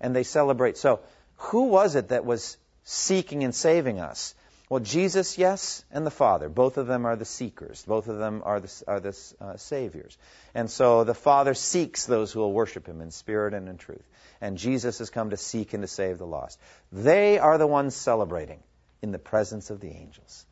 [0.00, 0.76] and they celebrate.
[0.76, 1.00] So,
[1.36, 4.34] who was it that was seeking and saving us?
[4.72, 6.48] Well, Jesus, yes, and the Father.
[6.48, 7.84] Both of them are the seekers.
[7.86, 10.16] Both of them are the, are the uh, saviors.
[10.54, 14.08] And so the Father seeks those who will worship Him in spirit and in truth.
[14.40, 16.58] And Jesus has come to seek and to save the lost.
[16.90, 18.62] They are the ones celebrating
[19.02, 20.46] in the presence of the angels.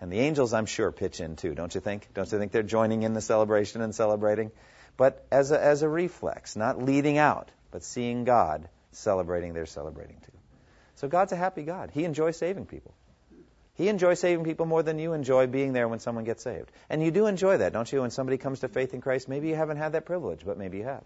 [0.00, 2.08] And the angels, I'm sure, pitch in too, don't you think?
[2.14, 4.52] Don't you think they're joining in the celebration and celebrating?
[4.96, 10.16] But as a, as a reflex, not leading out, but seeing God celebrating, they're celebrating
[10.24, 10.32] too.
[10.94, 11.90] So God's a happy God.
[11.92, 12.94] He enjoys saving people.
[13.78, 16.70] He enjoys saving people more than you enjoy being there when someone gets saved.
[16.90, 18.00] And you do enjoy that, don't you?
[18.00, 20.78] When somebody comes to faith in Christ, maybe you haven't had that privilege, but maybe
[20.78, 21.04] you have.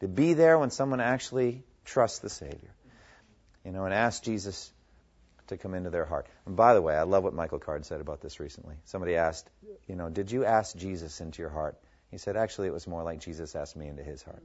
[0.00, 2.70] To be there when someone actually trusts the Savior.
[3.64, 4.70] You know, and asks Jesus
[5.46, 6.26] to come into their heart.
[6.44, 8.74] And by the way, I love what Michael Card said about this recently.
[8.84, 9.48] Somebody asked,
[9.88, 11.78] you know, did you ask Jesus into your heart?
[12.10, 14.42] He said, actually, it was more like Jesus asked me into his heart.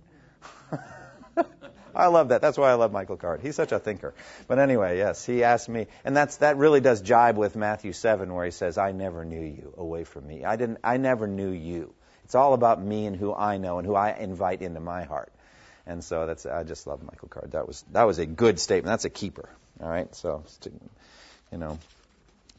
[1.95, 2.41] I love that.
[2.41, 3.41] That's why I love Michael Card.
[3.41, 4.13] He's such a thinker.
[4.47, 8.34] But anyway, yes, he asked me, and that's that really does jibe with Matthew 7,
[8.34, 9.73] where he says, "I never knew you.
[9.78, 10.45] Away from me.
[10.45, 10.80] I didn't.
[10.84, 11.93] I never knew you.
[12.23, 15.32] It's all about me and who I know and who I invite into my heart."
[15.86, 17.52] And so that's I just love Michael Card.
[17.52, 18.91] That was that was a good statement.
[18.91, 19.49] That's a keeper.
[19.82, 20.13] All right.
[20.15, 20.43] So
[21.52, 21.80] you know.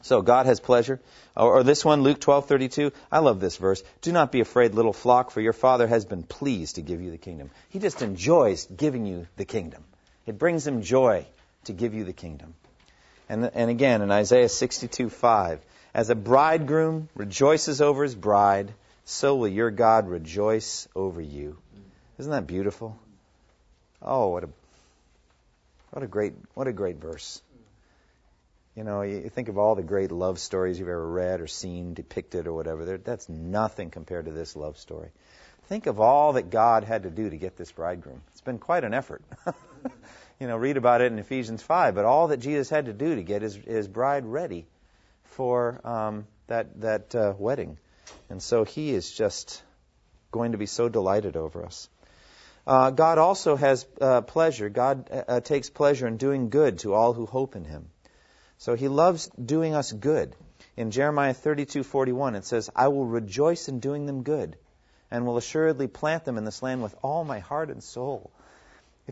[0.03, 1.01] So God has pleasure.
[1.37, 2.93] Or, or this one, Luke 12:32.
[3.13, 3.83] I love this verse.
[4.01, 7.11] Do not be afraid, little flock, for your Father has been pleased to give you
[7.11, 7.51] the kingdom.
[7.69, 9.85] He just enjoys giving you the kingdom.
[10.27, 11.27] It brings him joy
[11.65, 12.55] to give you the kingdom.
[13.29, 15.59] And, and again, in Isaiah 62:5,
[15.93, 18.73] as a bridegroom rejoices over his bride,
[19.05, 21.57] so will your God rejoice over you.
[22.19, 22.97] Isn't that beautiful?
[24.03, 24.49] Oh, what a
[25.91, 27.43] what a great what a great verse.
[28.77, 31.95] You know, you think of all the great love stories you've ever read or seen
[31.95, 32.99] depicted or whatever.
[32.99, 35.11] That's nothing compared to this love story.
[35.65, 38.23] Think of all that God had to do to get this bridegroom.
[38.33, 39.23] It's been quite an effort.
[40.41, 43.17] you know, read about it in Ephesians 5, but all that Jesus had to do
[43.17, 44.67] to get his, his bride ready
[45.25, 47.77] for um, that, that uh, wedding.
[48.29, 49.63] And so he is just
[50.31, 51.89] going to be so delighted over us.
[52.67, 54.69] Uh, God also has uh, pleasure.
[54.69, 57.89] God uh, takes pleasure in doing good to all who hope in him.
[58.61, 60.37] So he loves doing us good.
[60.77, 64.57] In Jeremiah 32:41 it says, "I will rejoice in doing them good,
[65.11, 68.31] and will assuredly plant them in this land with all my heart and soul."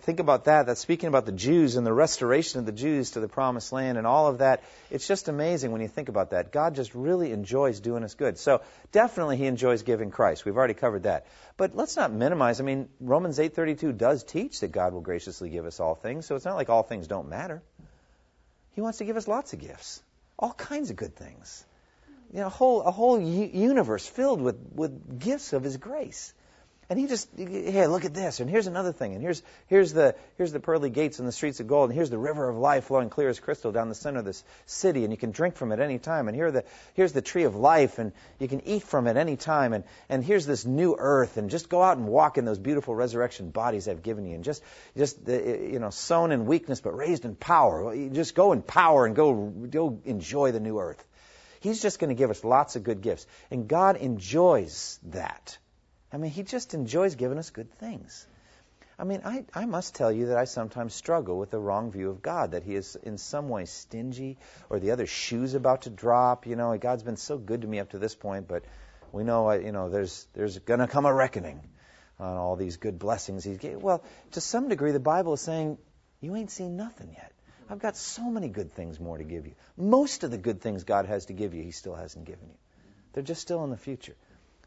[0.00, 3.20] Think about that, that's speaking about the Jews and the restoration of the Jews to
[3.20, 4.62] the promised land and all of that.
[4.90, 6.52] It's just amazing when you think about that.
[6.52, 8.38] God just really enjoys doing us good.
[8.38, 8.60] So
[8.92, 10.44] definitely he enjoys giving Christ.
[10.44, 11.26] We've already covered that.
[11.56, 12.60] But let's not minimize.
[12.60, 16.36] I mean, Romans 8:32 does teach that God will graciously give us all things, so
[16.36, 17.62] it's not like all things don't matter.
[18.78, 20.04] He wants to give us lots of gifts,
[20.38, 21.64] all kinds of good things.
[22.32, 26.32] You know, a whole, a whole universe filled with, with gifts of His grace.
[26.90, 30.14] And he just, hey, look at this, and here's another thing, and here's here's the
[30.38, 32.84] here's the pearly gates and the streets of gold, and here's the river of life
[32.84, 35.70] flowing clear as crystal down the center of this city, and you can drink from
[35.72, 38.84] it any time, and here the here's the tree of life, and you can eat
[38.84, 42.08] from it any time, and and here's this new earth, and just go out and
[42.08, 44.62] walk in those beautiful resurrection bodies I've given you, and just
[44.96, 47.94] just the you know sown in weakness but raised in power.
[48.08, 51.04] just go in power and go go enjoy the new earth.
[51.60, 55.58] He's just going to give us lots of good gifts, and God enjoys that.
[56.12, 58.26] I mean, He just enjoys giving us good things.
[58.98, 62.10] I mean, I, I must tell you that I sometimes struggle with the wrong view
[62.10, 64.38] of God, that He is in some way stingy
[64.70, 66.46] or the other shoe's about to drop.
[66.46, 68.64] You know, God's been so good to me up to this point, but
[69.12, 71.60] we know, you know, there's, there's going to come a reckoning
[72.18, 73.80] on all these good blessings He's gave.
[73.80, 75.78] Well, to some degree, the Bible is saying,
[76.20, 77.32] you ain't seen nothing yet.
[77.70, 79.52] I've got so many good things more to give you.
[79.76, 82.56] Most of the good things God has to give you, He still hasn't given you.
[83.12, 84.16] They're just still in the future.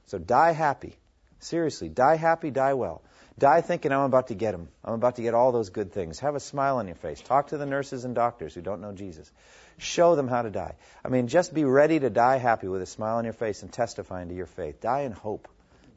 [0.06, 0.96] So die happy.
[1.42, 3.02] Seriously, die happy, die well.
[3.38, 4.68] Die thinking I'm about to get them.
[4.86, 6.20] I'm about to get all those good things.
[6.20, 7.20] Have a smile on your face.
[7.22, 9.32] Talk to the nurses and doctors who don't know Jesus.
[9.80, 10.76] Show them how to die.
[11.04, 13.74] I mean, just be ready to die happy with a smile on your face and
[13.74, 14.82] testifying to your faith.
[14.82, 15.48] Die in hope.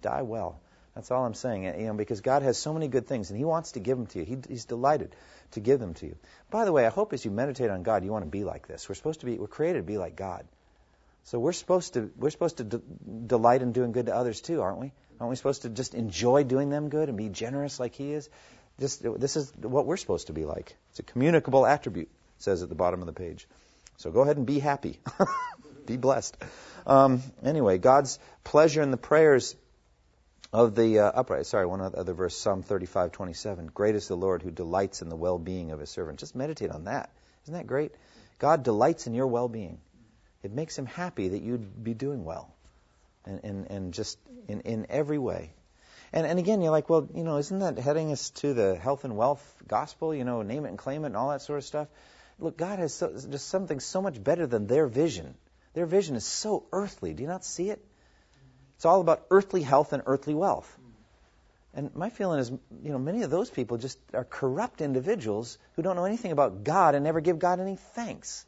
[0.00, 0.58] Die well.
[0.94, 1.64] That's all I'm saying.
[1.64, 4.06] You know, because God has so many good things and He wants to give them
[4.06, 4.24] to you.
[4.24, 5.14] He, he's delighted
[5.52, 6.16] to give them to you.
[6.50, 8.66] By the way, I hope as you meditate on God, you want to be like
[8.66, 8.88] this.
[8.88, 9.36] We're supposed to be.
[9.36, 10.46] We're created to be like God.
[11.24, 12.10] So we're supposed to.
[12.16, 14.92] We're supposed to delight in doing good to others too, aren't we?
[15.20, 18.28] Aren't we supposed to just enjoy doing them good and be generous like He is?
[18.80, 20.76] Just, this is what we're supposed to be like.
[20.90, 22.08] It's a communicable attribute,
[22.38, 23.46] says at the bottom of the page.
[23.98, 24.98] So go ahead and be happy.
[25.86, 26.36] be blessed.
[26.86, 29.54] Um, anyway, God's pleasure in the prayers
[30.52, 31.46] of the uh, upright.
[31.46, 33.72] Sorry, one other verse, Psalm 35:27.
[33.72, 36.18] Great is the Lord who delights in the well-being of his servant.
[36.18, 37.10] Just meditate on that.
[37.44, 37.92] Isn't that great?
[38.38, 39.78] God delights in your well-being.
[40.42, 42.54] It makes him happy that you'd be doing well
[43.24, 44.18] and, and, and just
[44.48, 45.52] in, in every way.
[46.12, 49.04] And, and again, you're like, well, you know, isn't that heading us to the health
[49.04, 50.14] and wealth gospel?
[50.14, 51.88] You know, name it and claim it and all that sort of stuff.
[52.38, 55.34] Look, God has so, just something so much better than their vision.
[55.72, 57.14] Their vision is so earthly.
[57.14, 57.84] Do you not see it?
[58.76, 60.78] It's all about earthly health and earthly wealth.
[61.76, 65.82] And my feeling is, you know, many of those people just are corrupt individuals who
[65.82, 68.46] don't know anything about God and never give God any thanks.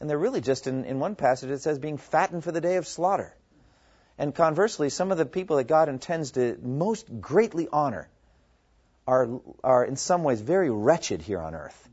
[0.00, 2.76] And they're really just, in, in one passage, it says, being fattened for the day
[2.76, 3.34] of slaughter.
[4.22, 8.08] And conversely, some of the people that God intends to most greatly honor
[9.04, 9.28] are,
[9.64, 11.88] are in some ways very wretched here on earth.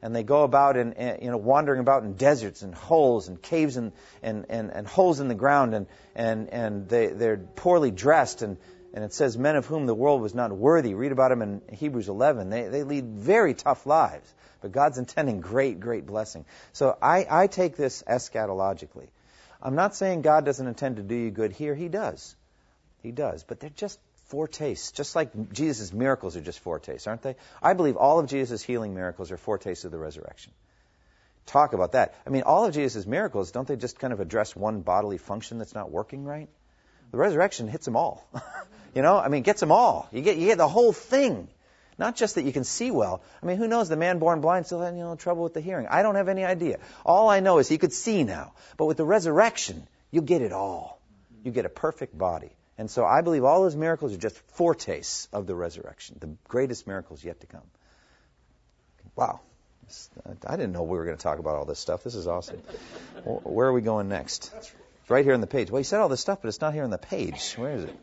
[0.00, 3.76] And they go about and you know wandering about in deserts and holes and caves
[3.76, 8.40] and, and, and, and holes in the ground and, and, and they, they're poorly dressed
[8.40, 8.56] and,
[8.94, 10.94] and it says men of whom the world was not worthy.
[10.94, 12.48] Read about them in Hebrews 11.
[12.48, 16.46] They, they lead very tough lives, but God's intending great, great blessing.
[16.72, 19.08] So I, I take this eschatologically.
[19.66, 21.74] I'm not saying God doesn't intend to do you good here.
[21.74, 22.36] He does.
[23.02, 23.42] He does.
[23.42, 27.34] But they're just foretastes, just like Jesus' miracles are just foretastes, aren't they?
[27.60, 30.52] I believe all of Jesus' healing miracles are foretastes of the resurrection.
[31.46, 32.14] Talk about that.
[32.24, 35.58] I mean, all of Jesus' miracles, don't they just kind of address one bodily function
[35.58, 36.48] that's not working right?
[37.10, 38.24] The resurrection hits them all.
[38.94, 40.08] you know, I mean, gets them all.
[40.12, 41.48] You get, you get the whole thing.
[41.98, 43.22] Not just that you can see well.
[43.42, 43.88] I mean, who knows?
[43.88, 45.86] The man born blind still had you know, trouble with the hearing.
[45.88, 46.78] I don't have any idea.
[47.04, 48.52] All I know is he could see now.
[48.76, 51.00] But with the resurrection, you get it all.
[51.42, 52.50] You get a perfect body.
[52.78, 56.86] And so I believe all those miracles are just foretastes of the resurrection, the greatest
[56.86, 57.62] miracles yet to come.
[59.14, 59.40] Wow.
[60.46, 62.04] I didn't know we were going to talk about all this stuff.
[62.04, 62.58] This is awesome.
[63.24, 64.52] Where are we going next?
[64.56, 64.72] It's
[65.08, 65.70] right here on the page.
[65.70, 67.54] Well, you said all this stuff, but it's not here on the page.
[67.54, 67.96] Where is it?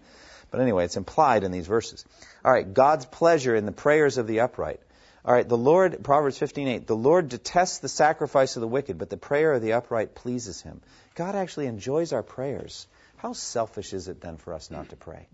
[0.54, 2.06] But anyway, it's implied in these verses.
[2.46, 4.80] All right, God's pleasure in the prayers of the upright.
[5.26, 9.10] All right, the Lord, Proverbs 15:8, the Lord detests the sacrifice of the wicked, but
[9.10, 10.82] the prayer of the upright pleases him.
[11.16, 12.86] God actually enjoys our prayers.
[13.16, 15.28] How selfish is it then for us not to pray?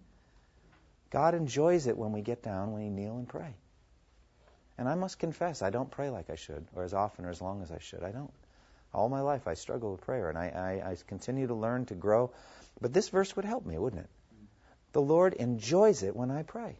[1.09, 3.53] God enjoys it when we get down, when we kneel and pray.
[4.77, 7.41] And I must confess, I don't pray like I should, or as often or as
[7.41, 8.03] long as I should.
[8.03, 8.31] I don't.
[8.93, 11.93] All my life I struggle with prayer, and I, I, I continue to learn to
[11.93, 12.31] grow.
[12.79, 14.09] But this verse would help me, wouldn't it?
[14.91, 16.79] The Lord enjoys it when I pray.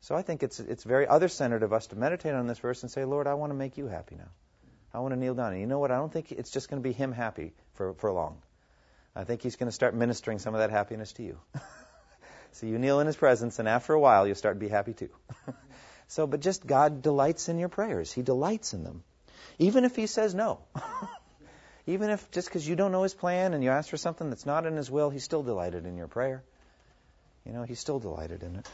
[0.00, 2.82] So I think it's it's very other centered of us to meditate on this verse
[2.82, 4.28] and say, Lord, I want to make you happy now.
[4.92, 5.52] I want to kneel down.
[5.52, 5.90] And you know what?
[5.90, 8.40] I don't think it's just going to be him happy for, for long.
[9.16, 11.38] I think he's going to start ministering some of that happiness to you.
[12.52, 14.92] so you kneel in his presence, and after a while, you'll start to be happy
[14.92, 15.10] too.
[16.08, 18.12] so, but just God delights in your prayers.
[18.12, 19.02] He delights in them.
[19.58, 20.60] Even if he says no.
[21.86, 24.46] Even if just because you don't know his plan and you ask for something that's
[24.46, 26.42] not in his will, he's still delighted in your prayer.
[27.46, 28.68] You know, he's still delighted in it.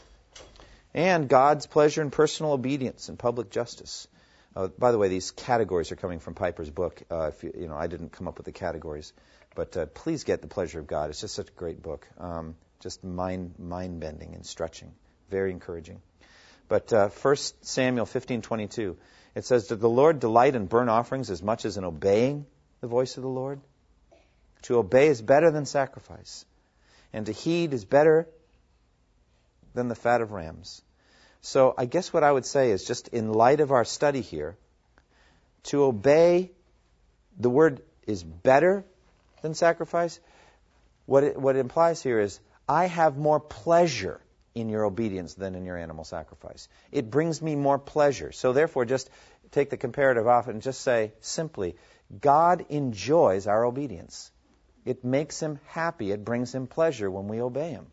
[0.93, 4.07] And God's pleasure in personal obedience and public justice.
[4.55, 7.01] Uh, by the way, these categories are coming from Piper's book.
[7.09, 9.13] Uh, you, you know, I didn't come up with the categories.
[9.55, 11.09] But uh, please get The Pleasure of God.
[11.09, 12.07] It's just such a great book.
[12.17, 14.91] Um, just mind mind bending and stretching.
[15.29, 16.01] Very encouraging.
[16.67, 18.95] But uh, 1 Samuel 15:22,
[19.35, 22.45] it says, "Did the Lord delight in burnt offerings as much as in obeying
[22.79, 23.59] the voice of the Lord?
[24.63, 26.45] To obey is better than sacrifice,
[27.11, 28.27] and to heed is better
[29.73, 30.81] than the fat of rams."
[31.41, 34.57] So I guess what I would say is just in light of our study here,
[35.63, 36.51] to obey,
[37.39, 38.85] the word is better
[39.41, 40.19] than sacrifice.
[41.05, 44.21] What it, what it implies here is, I have more pleasure
[44.53, 46.67] in your obedience than in your animal sacrifice.
[46.91, 48.31] It brings me more pleasure.
[48.31, 49.09] So therefore, just
[49.51, 51.75] take the comparative off and just say simply,
[52.19, 54.31] God enjoys our obedience.
[54.85, 56.11] It makes him happy.
[56.11, 57.87] It brings him pleasure when we obey him.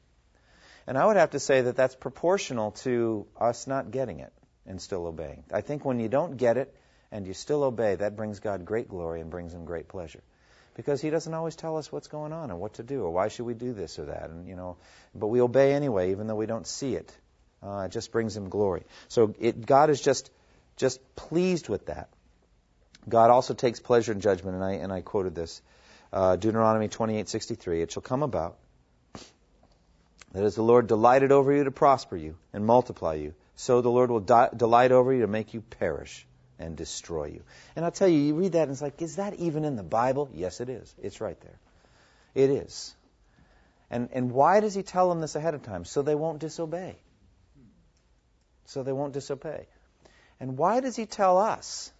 [0.88, 4.32] And I would have to say that that's proportional to us not getting it
[4.66, 5.44] and still obeying.
[5.52, 6.74] I think when you don't get it
[7.12, 10.22] and you still obey, that brings God great glory and brings him great pleasure.
[10.76, 13.28] Because he doesn't always tell us what's going on and what to do or why
[13.28, 14.78] should we do this or that and you know
[15.14, 17.14] but we obey anyway even though we don't see it.
[17.62, 18.84] Uh, it just brings him glory.
[19.08, 20.30] So it, god is just
[20.78, 22.08] just pleased with that.
[23.06, 25.60] God also takes pleasure in judgment and i and i quoted this
[26.14, 28.56] uh, deuteronomy 28:63 it shall come about
[30.32, 33.90] that as the lord delighted over you to prosper you and multiply you so the
[33.90, 36.26] lord will di- delight over you to make you perish
[36.58, 37.42] and destroy you.
[37.76, 39.82] And I'll tell you, you read that and it's like, is that even in the
[39.82, 40.28] Bible?
[40.34, 40.92] Yes, it is.
[41.02, 41.58] It's right there.
[42.34, 42.94] It is.
[43.90, 45.84] And, and why does he tell them this ahead of time?
[45.84, 46.96] So they won't disobey.
[48.66, 49.66] So they won't disobey.
[50.40, 51.90] And why does he tell us?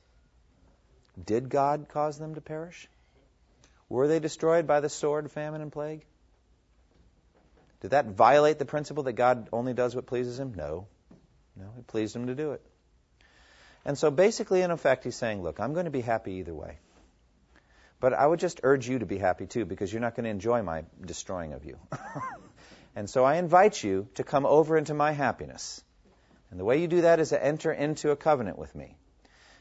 [1.25, 2.89] Did God cause them to perish?
[3.89, 6.05] Were they destroyed by the sword, famine, and plague?
[7.81, 10.55] Did that violate the principle that God only does what pleases him?
[10.55, 10.87] No.
[11.57, 12.63] No, it pleased him to do it.
[13.85, 16.79] And so basically, in effect, he's saying, look, I'm going to be happy either way.
[18.01, 20.31] But I would just urge you to be happy too, because you're not going to
[20.31, 21.79] enjoy my destroying of you.
[22.97, 25.83] and so I invite you to come over into my happiness.
[26.51, 28.97] And the way you do that is to enter into a covenant with me.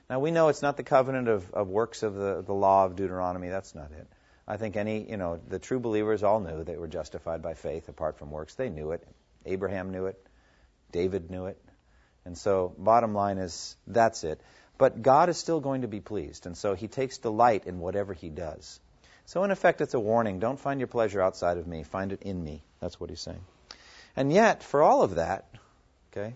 [0.09, 2.95] Now we know it's not the covenant of, of works of the, the law of
[2.95, 3.49] Deuteronomy.
[3.49, 4.07] That's not it.
[4.48, 7.89] I think any, you know, the true believers all knew they were justified by faith
[7.89, 8.56] apart from works.
[8.56, 9.06] They knew it.
[9.45, 10.18] Abraham knew it.
[10.91, 11.58] David knew it.
[12.24, 14.39] And so, bottom line is, that's it.
[14.78, 16.45] But God is still going to be pleased.
[16.45, 18.80] And so he takes delight in whatever he does.
[19.26, 20.39] So, in effect, it's a warning.
[20.39, 21.84] Don't find your pleasure outside of me.
[21.84, 22.64] Find it in me.
[22.80, 23.43] That's what he's saying.
[24.16, 25.45] And yet, for all of that,
[26.12, 26.34] okay,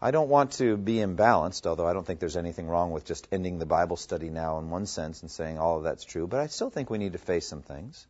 [0.00, 3.26] I don't want to be imbalanced, although I don't think there's anything wrong with just
[3.32, 6.38] ending the Bible study now in one sense and saying all of that's true, but
[6.38, 8.06] I still think we need to face some things.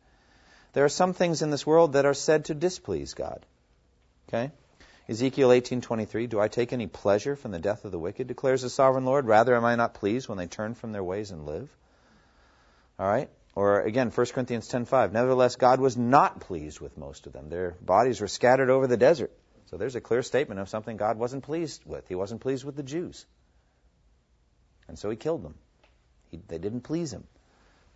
[0.73, 3.43] There are some things in this world that are said to displease God.
[4.27, 4.51] Okay?
[5.07, 8.69] Ezekiel 18:23 Do I take any pleasure from the death of the wicked declares the
[8.69, 11.75] sovereign Lord rather am I not pleased when they turn from their ways and live
[12.99, 17.33] All right or again 1 Corinthians 10:5 Nevertheless God was not pleased with most of
[17.33, 19.31] them their bodies were scattered over the desert
[19.69, 22.75] so there's a clear statement of something God wasn't pleased with he wasn't pleased with
[22.75, 23.25] the Jews
[24.87, 25.55] and so he killed them
[26.31, 27.25] he, they didn't please him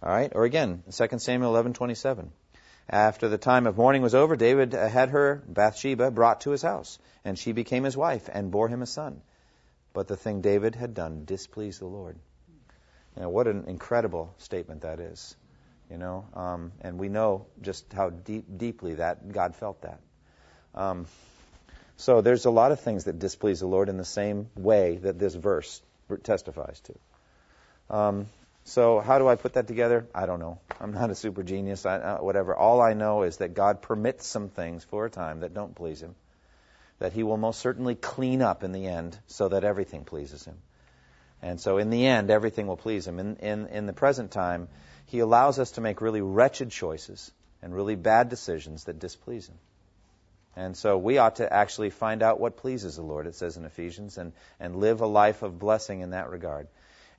[0.01, 2.29] all right or again 2 Samuel 11:27
[2.89, 6.99] after the time of mourning was over, David had her, Bathsheba, brought to his house,
[7.23, 9.21] and she became his wife and bore him a son.
[9.93, 12.17] But the thing David had done displeased the Lord.
[13.15, 15.35] Now, what an incredible statement that is.
[15.89, 19.99] You know, um, and we know just how deep, deeply that God felt that.
[20.73, 21.05] Um,
[21.97, 25.19] so there's a lot of things that displease the Lord in the same way that
[25.19, 25.81] this verse
[26.23, 27.95] testifies to.
[27.95, 28.27] Um,
[28.65, 30.07] so how do I put that together?
[30.15, 30.59] I don't know.
[30.79, 31.85] I'm not a super genius.
[31.85, 32.55] I, uh, whatever.
[32.55, 36.01] All I know is that God permits some things for a time that don't please
[36.01, 36.15] Him.
[36.99, 40.57] That He will most certainly clean up in the end, so that everything pleases Him.
[41.41, 43.19] And so in the end, everything will please Him.
[43.19, 44.69] In in, in the present time,
[45.07, 47.31] He allows us to make really wretched choices
[47.61, 49.57] and really bad decisions that displease Him.
[50.55, 53.65] And so we ought to actually find out what pleases the Lord, it says in
[53.65, 56.67] Ephesians, and, and live a life of blessing in that regard.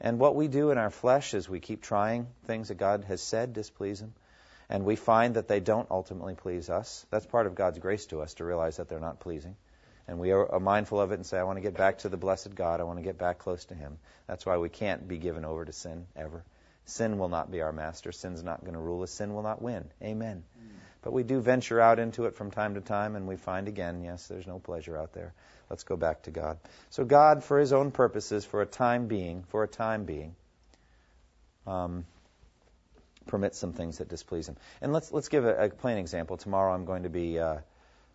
[0.01, 3.21] And what we do in our flesh is we keep trying things that God has
[3.21, 4.15] said displease Him,
[4.69, 7.07] and we find that they don't ultimately please us.
[7.11, 9.57] That's part of God's grace to us to realize that they're not pleasing.
[10.07, 12.19] And we are mindful of it and say, I want to get back to the
[12.19, 12.81] blessed God.
[12.81, 13.99] I want to get back close to Him.
[14.27, 16.45] That's why we can't be given over to sin ever.
[16.85, 18.13] Sin will not be our master.
[18.13, 19.11] Sin's not going to rule us.
[19.11, 19.91] Sin will not win.
[20.03, 20.45] Amen.
[20.59, 20.69] Mm.
[21.05, 24.03] But we do venture out into it from time to time, and we find again,
[24.03, 25.35] yes, there's no pleasure out there.
[25.69, 26.59] Let's go back to God.
[26.89, 30.35] So God, for His own purposes, for a time being, for a time being,
[31.67, 32.07] um,
[33.27, 34.57] permits some things that displease Him.
[34.81, 36.39] And let's let's give a, a plain example.
[36.39, 37.59] Tomorrow I'm going to be uh,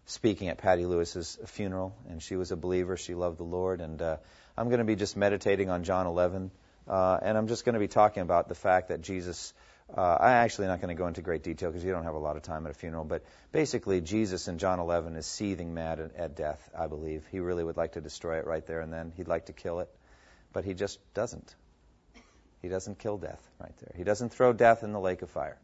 [0.07, 2.97] speaking at Patty Lewis's funeral, and she was a believer.
[2.97, 4.17] She loved the Lord, and uh,
[4.57, 6.49] I'm going to be just meditating on John 11,
[6.87, 9.53] uh, and I'm just going to be talking about the fact that Jesus
[9.95, 12.19] uh, I'm actually not going to go into great detail because you don't have a
[12.19, 15.99] lot of time at a funeral, but basically, Jesus in John 11 is seething mad
[15.99, 17.25] at, at death, I believe.
[17.31, 19.11] He really would like to destroy it right there and then.
[19.17, 19.89] He'd like to kill it,
[20.53, 21.55] but he just doesn't.
[22.61, 23.93] He doesn't kill death right there.
[23.95, 25.57] He doesn't throw death in the lake of fire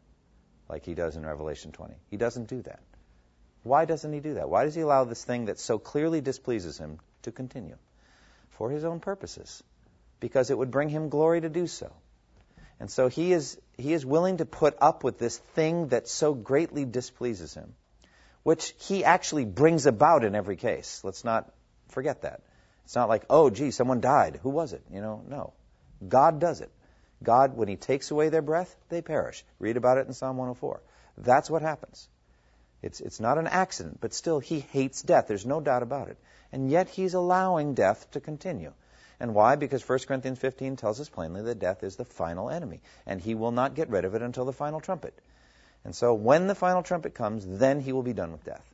[0.68, 1.94] like he does in Revelation 20.
[2.10, 2.80] He doesn't do that.
[3.62, 4.48] Why doesn't he do that?
[4.48, 7.76] Why does he allow this thing that so clearly displeases him to continue?
[8.50, 9.62] For his own purposes.
[10.20, 11.92] Because it would bring him glory to do so.
[12.78, 16.34] And so he is, he is willing to put up with this thing that so
[16.34, 17.74] greatly displeases him,
[18.42, 21.00] which he actually brings about in every case.
[21.02, 21.50] Let's not
[21.88, 22.42] forget that.
[22.84, 24.40] It's not like, oh, gee, someone died.
[24.42, 24.82] Who was it?
[24.92, 25.54] You know, no.
[26.06, 26.70] God does it.
[27.22, 29.44] God, when he takes away their breath, they perish.
[29.58, 30.82] Read about it in Psalm 104.
[31.18, 32.08] That's what happens.
[32.82, 35.26] It's, it's not an accident, but still, he hates death.
[35.26, 36.18] There's no doubt about it.
[36.52, 38.72] And yet, he's allowing death to continue.
[39.18, 39.56] And why?
[39.56, 43.34] Because 1 Corinthians 15 tells us plainly that death is the final enemy, and he
[43.34, 45.18] will not get rid of it until the final trumpet.
[45.84, 48.64] And so when the final trumpet comes, then he will be done with death,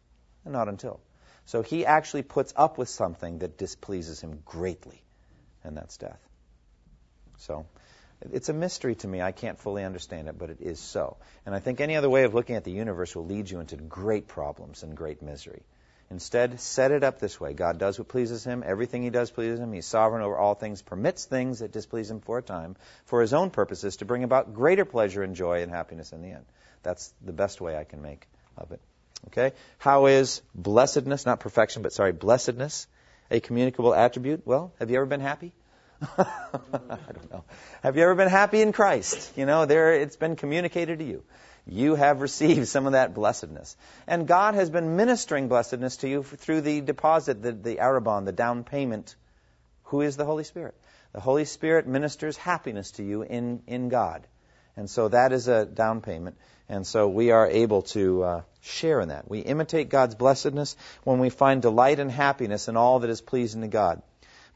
[0.45, 1.01] and not until.
[1.47, 5.03] So he actually puts up with something that displeases him greatly,
[5.63, 6.21] and that's death.
[7.39, 7.67] So
[8.31, 9.21] it's a mystery to me.
[9.21, 11.17] I can't fully understand it, but it is so.
[11.45, 13.77] And I think any other way of looking at the universe will lead you into
[13.77, 15.63] great problems and great misery.
[16.13, 18.63] Instead, set it up this way God does what pleases him.
[18.67, 19.73] Everything he does pleases him.
[19.73, 23.33] He's sovereign over all things, permits things that displease him for a time for his
[23.33, 26.45] own purposes to bring about greater pleasure and joy and happiness in the end.
[26.83, 28.81] That's the best way I can make of it.
[29.29, 29.53] Okay?
[29.79, 32.87] How is blessedness, not perfection, but sorry, blessedness,
[33.31, 34.43] a communicable attribute?
[34.45, 35.53] Well, have you ever been happy?
[36.19, 36.27] I
[36.59, 37.45] don't know.
[37.83, 39.33] Have you ever been happy in Christ?
[39.35, 41.23] You know, there it's been communicated to you
[41.67, 43.77] you have received some of that blessedness.
[44.07, 48.33] And God has been ministering blessedness to you through the deposit, the, the arrabon, the
[48.33, 49.15] down payment.
[49.85, 50.75] Who is the Holy Spirit?
[51.13, 54.27] The Holy Spirit ministers happiness to you in, in God.
[54.77, 56.37] And so that is a down payment.
[56.69, 59.29] And so we are able to uh, share in that.
[59.29, 63.61] We imitate God's blessedness when we find delight and happiness in all that is pleasing
[63.61, 64.01] to God.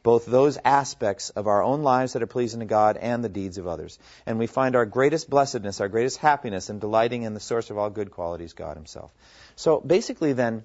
[0.06, 3.58] Both those aspects of our own lives that are pleasing to God and the deeds
[3.58, 3.98] of others.
[4.24, 7.76] And we find our greatest blessedness, our greatest happiness in delighting in the source of
[7.76, 9.12] all good qualities, God Himself.
[9.56, 10.62] So basically, then,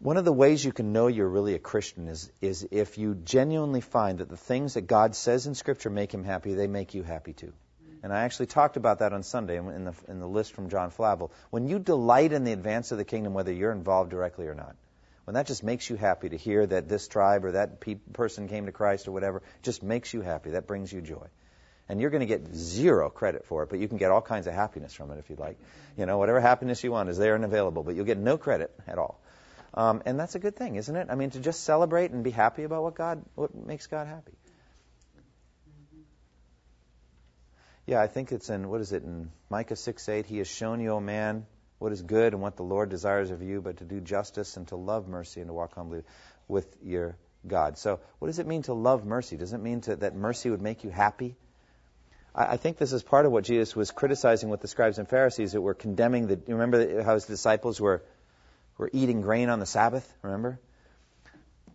[0.00, 3.14] one of the ways you can know you're really a Christian is, is if you
[3.14, 6.94] genuinely find that the things that God says in Scripture make Him happy, they make
[6.94, 7.52] you happy too.
[8.02, 10.90] And I actually talked about that on Sunday in the, in the list from John
[10.90, 11.30] Flavel.
[11.50, 14.74] When you delight in the advance of the kingdom, whether you're involved directly or not,
[15.28, 18.48] when that just makes you happy to hear that this tribe or that pe- person
[18.48, 20.52] came to Christ or whatever, just makes you happy.
[20.52, 21.26] That brings you joy.
[21.86, 24.46] And you're going to get zero credit for it, but you can get all kinds
[24.46, 25.58] of happiness from it if you'd like.
[25.98, 28.72] You know, whatever happiness you want is there and available, but you'll get no credit
[28.86, 29.20] at all.
[29.74, 31.08] Um, and that's a good thing, isn't it?
[31.10, 34.32] I mean, to just celebrate and be happy about what God, what makes God happy.
[37.86, 40.24] Yeah, I think it's in what is it in Micah six eight.
[40.24, 41.44] He has shown you, O man,
[41.78, 44.66] what is good and what the Lord desires of you, but to do justice and
[44.68, 46.02] to love mercy and to walk humbly
[46.48, 47.16] with your
[47.46, 47.78] God.
[47.78, 49.36] So, what does it mean to love mercy?
[49.36, 51.36] Does it mean to, that mercy would make you happy?
[52.34, 55.08] I, I think this is part of what Jesus was criticizing with the scribes and
[55.08, 56.34] Pharisees that were condemning the.
[56.46, 58.02] You remember how his disciples were
[58.76, 60.12] were eating grain on the Sabbath?
[60.22, 60.58] Remember?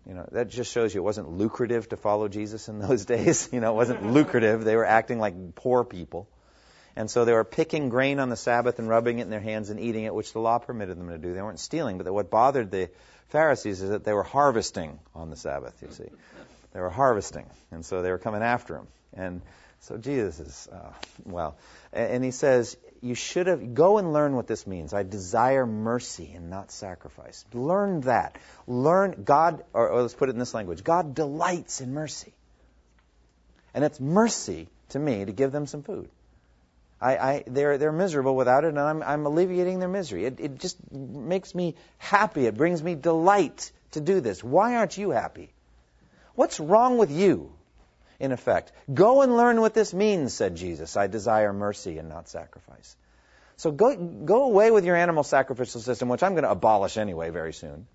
[0.05, 3.49] You know, that just shows you it wasn't lucrative to follow Jesus in those days.
[3.51, 4.63] You know, it wasn't lucrative.
[4.63, 6.27] They were acting like poor people.
[6.95, 9.69] And so they were picking grain on the Sabbath and rubbing it in their hands
[9.69, 11.33] and eating it, which the law permitted them to do.
[11.33, 12.89] They weren't stealing, but what bothered the
[13.29, 16.09] Pharisees is that they were harvesting on the Sabbath, you see.
[16.73, 18.87] They were harvesting, and so they were coming after him.
[19.13, 19.41] And
[19.81, 20.93] so Jesus is, uh,
[21.25, 21.57] well,
[21.91, 24.93] and he says, you should have, go and learn what this means.
[24.93, 27.43] I desire mercy and not sacrifice.
[27.53, 28.37] Learn that.
[28.65, 32.33] Learn, God, or, or let's put it in this language God delights in mercy.
[33.73, 36.09] And it's mercy to me to give them some food.
[37.03, 40.25] I, I, they're, they're miserable without it, and I'm, I'm alleviating their misery.
[40.25, 42.45] It, it just makes me happy.
[42.45, 44.43] It brings me delight to do this.
[44.43, 45.53] Why aren't you happy?
[46.35, 47.51] What's wrong with you?
[48.19, 48.71] in effect.
[48.93, 50.95] Go and learn what this means, said Jesus.
[50.95, 52.95] I desire mercy and not sacrifice.
[53.57, 57.31] So go, go away with your animal sacrificial system, which I'm going to abolish anyway
[57.31, 57.85] very soon.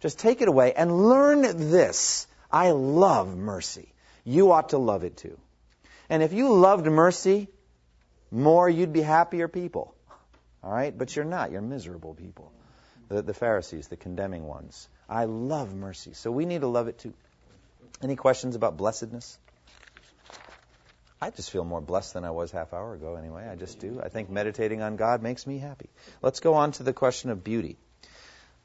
[0.00, 2.26] Just take it away and learn this.
[2.50, 3.92] I love mercy.
[4.24, 5.38] You ought to love it too.
[6.08, 7.48] And if you loved mercy
[8.36, 9.94] more, you'd be happier people.
[10.62, 10.96] All right?
[10.96, 11.50] But you're not.
[11.50, 12.52] You're miserable people.
[13.08, 14.88] The, the Pharisees, the condemning ones.
[15.08, 16.12] I love mercy.
[16.14, 17.14] So we need to love it too.
[18.02, 19.38] Any questions about blessedness?
[21.20, 23.48] I just feel more blessed than I was half hour ago anyway.
[23.48, 24.00] I just do.
[24.02, 25.88] I think meditating on God makes me happy.
[26.20, 27.76] Let's go on to the question of beauty.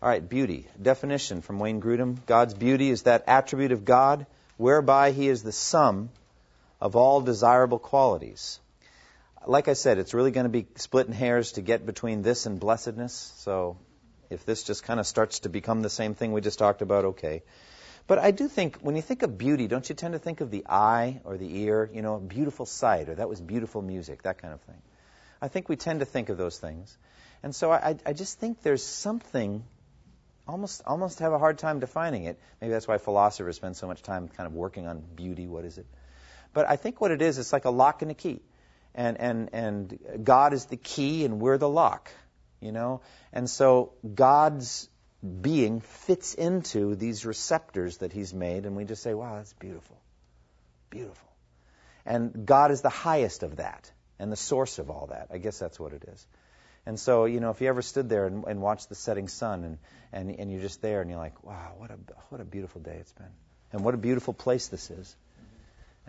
[0.02, 0.68] All right, beauty.
[0.82, 2.26] Definition from Wayne Grudem.
[2.26, 4.26] God's beauty is that attribute of God
[4.58, 6.10] whereby he is the sum
[6.82, 8.60] of all desirable qualities.
[9.46, 12.60] Like I said, it's really going to be splitting hairs to get between this and
[12.60, 13.34] blessedness.
[13.38, 13.78] So
[14.30, 17.06] if this just kind of starts to become the same thing we just talked about,
[17.06, 17.44] okay.
[18.08, 20.52] But I do think when you think of beauty, don't you tend to think of
[20.52, 24.38] the eye or the ear, you know, beautiful sight, or that was beautiful music, that
[24.38, 24.82] kind of thing.
[25.42, 26.96] I think we tend to think of those things.
[27.42, 29.64] And so I, I just think there's something,
[30.48, 32.40] almost, almost have a hard time defining it.
[32.60, 35.48] Maybe that's why philosophers spend so much time kind of working on beauty.
[35.48, 35.88] What is it?
[36.54, 38.42] But I think what it is, it's like a lock and a key.
[38.94, 42.12] And, and, and God is the key and we're the lock,
[42.60, 43.02] you know?
[43.32, 44.90] And so God's
[45.22, 49.98] being fits into these receptors that he's made, and we just say, wow, that's beautiful.
[50.90, 51.30] Beautiful.
[52.06, 55.28] And God is the highest of that and the source of all that.
[55.32, 56.28] I guess that's what it is.
[56.86, 59.64] And so, you know, if you ever stood there and, and watched the setting sun
[59.64, 59.78] and,
[60.12, 61.98] and, and you're just there and you're like, wow, what a,
[62.30, 63.32] what a beautiful day it's been.
[63.72, 65.16] And what a beautiful place this is.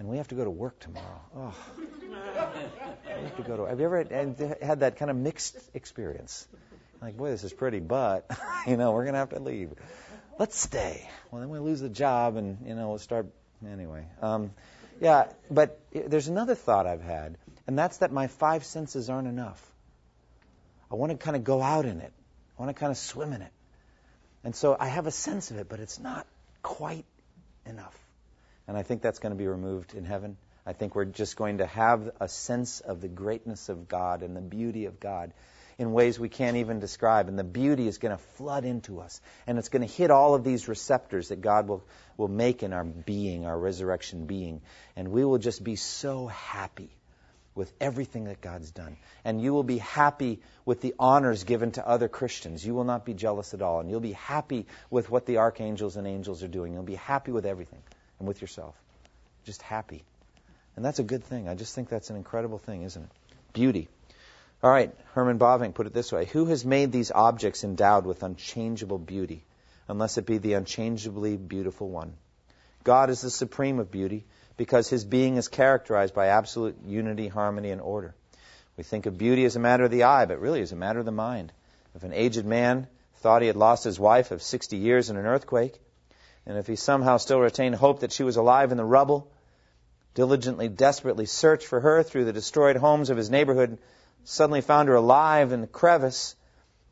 [0.03, 1.21] And we have to go to work tomorrow.
[1.37, 1.55] Oh.
[1.79, 2.17] we
[3.07, 3.67] have to go to.
[3.67, 3.99] Have you ever
[4.61, 6.49] had that kind of mixed experience?
[7.01, 8.29] Like, boy, this is pretty, but,
[8.67, 9.71] you know, we're to have to leave.
[10.41, 11.09] Let's stay.
[11.31, 13.27] Well, then we lose the job and, you know, we'll start.
[13.65, 14.05] Anyway.
[14.21, 14.51] Um,
[15.01, 17.39] yeah, but there's another thought I've had,
[17.69, 19.65] and that's that my five senses aren't enough.
[20.91, 22.13] I want to kind of go out in it,
[22.59, 23.53] I want to kind of swim in it.
[24.43, 26.27] And so I have a sense of it, but it's not
[26.61, 27.05] quite
[27.65, 27.97] enough.
[28.69, 30.37] And I think that's going to be removed in heaven.
[30.65, 34.37] I think we're just going to have a sense of the greatness of God and
[34.37, 35.33] the beauty of God
[35.79, 37.29] in ways we can't even describe.
[37.29, 39.21] And the beauty is going to flood into us.
[39.47, 41.83] And it's going to hit all of these receptors that God will,
[42.17, 44.61] will make in our being, our resurrection being.
[44.95, 46.91] And we will just be so happy
[47.55, 48.97] with everything that God's done.
[49.25, 52.65] And you will be happy with the honors given to other Christians.
[52.65, 53.81] You will not be jealous at all.
[53.81, 56.73] And you'll be happy with what the archangels and angels are doing.
[56.73, 57.83] You'll be happy with everything
[58.23, 58.77] and with yourself.
[59.45, 60.05] Just happy.
[60.77, 61.49] And that's a good thing.
[61.49, 63.11] I just think that's an incredible thing, isn't it?
[63.53, 63.89] Beauty.
[64.63, 68.23] All right, Herman Bavinck put it this way Who has made these objects endowed with
[68.23, 69.45] unchangeable beauty,
[69.89, 72.15] unless it be the unchangeably beautiful one?
[72.85, 74.25] God is the supreme of beauty
[74.57, 78.15] because his being is characterized by absolute unity, harmony, and order.
[78.77, 81.01] We think of beauty as a matter of the eye, but really as a matter
[81.01, 81.53] of the mind.
[81.97, 85.27] If an aged man thought he had lost his wife of 60 years in an
[85.27, 85.81] earthquake,
[86.47, 89.31] and if he somehow still retained hope that she was alive in the rubble,
[90.15, 93.79] diligently, desperately searched for her through the destroyed homes of his neighborhood,
[94.25, 96.37] suddenly found her alive in the crevice,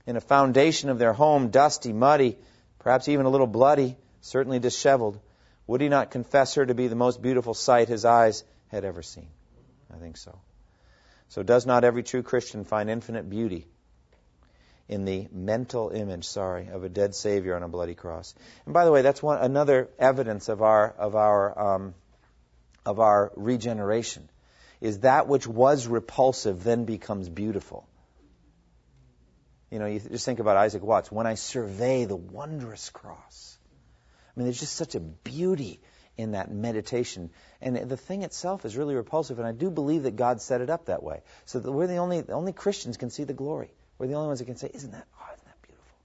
[0.06, 2.38] in a foundation of their home, dusty, muddy,
[2.78, 5.18] perhaps even a little bloody, certainly disheveled,
[5.66, 9.02] would he not confess her to be the most beautiful sight his eyes had ever
[9.02, 9.28] seen?
[9.94, 10.38] I think so.
[11.28, 13.68] So, does not every true Christian find infinite beauty
[14.90, 18.34] in the mental image, sorry, of a dead Savior on a bloody cross?
[18.64, 21.94] And by the way, that's one another evidence of our of our um,
[22.84, 24.28] of our regeneration.
[24.80, 27.86] Is that which was repulsive then becomes beautiful?
[29.70, 31.12] You know, you just think about Isaac Watts.
[31.12, 33.58] When I survey the wondrous cross,
[34.34, 35.80] I mean, there's just such a beauty
[36.16, 37.30] in that meditation.
[37.60, 40.70] And the thing itself is really repulsive, and I do believe that God set it
[40.70, 41.22] up that way.
[41.44, 43.70] So that we're the only, the only Christians can see the glory.
[44.00, 45.96] We're the only ones that can say, Isn't that, oh, isn't that beautiful?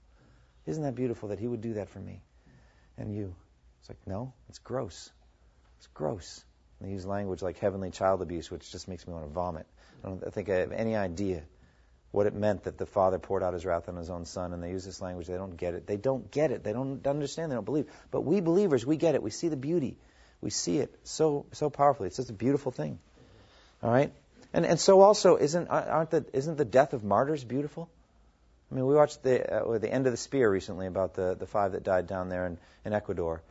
[0.66, 2.20] Isn't that beautiful that He would do that for me
[2.98, 3.34] and you?
[3.80, 5.10] It's like, no, it's gross.
[5.78, 6.44] It's gross.
[6.78, 9.66] And they use language like heavenly child abuse, which just makes me want to vomit.
[10.04, 11.44] I don't think I have any idea
[12.10, 14.62] what it meant that the Father poured out his wrath on his own Son, and
[14.62, 15.26] they use this language.
[15.26, 15.86] They don't get it.
[15.86, 16.64] They don't get it.
[16.64, 17.50] They don't understand.
[17.50, 17.86] They don't believe.
[18.10, 19.22] But we believers, we get it.
[19.22, 19.96] We see the beauty.
[20.42, 22.08] We see it so so powerfully.
[22.08, 22.98] It's just a beautiful thing.
[23.82, 24.12] All right.
[24.52, 27.88] And and so also isn't aren't the isn't the death of martyrs beautiful?
[28.70, 31.46] I mean, we watched the uh, the end of the spear recently about the the
[31.46, 33.42] five that died down there in in Ecuador,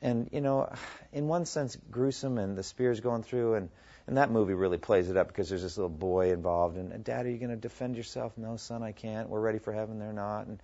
[0.00, 0.72] and you know,
[1.12, 3.68] in one sense gruesome, and the spear's going through and
[4.06, 6.76] and that movie really plays it up because there's this little boy involved.
[6.76, 8.36] And, Dad, are you going to defend yourself?
[8.36, 9.30] No, son, I can't.
[9.30, 9.98] We're ready for heaven.
[9.98, 10.46] They're not.
[10.46, 10.60] And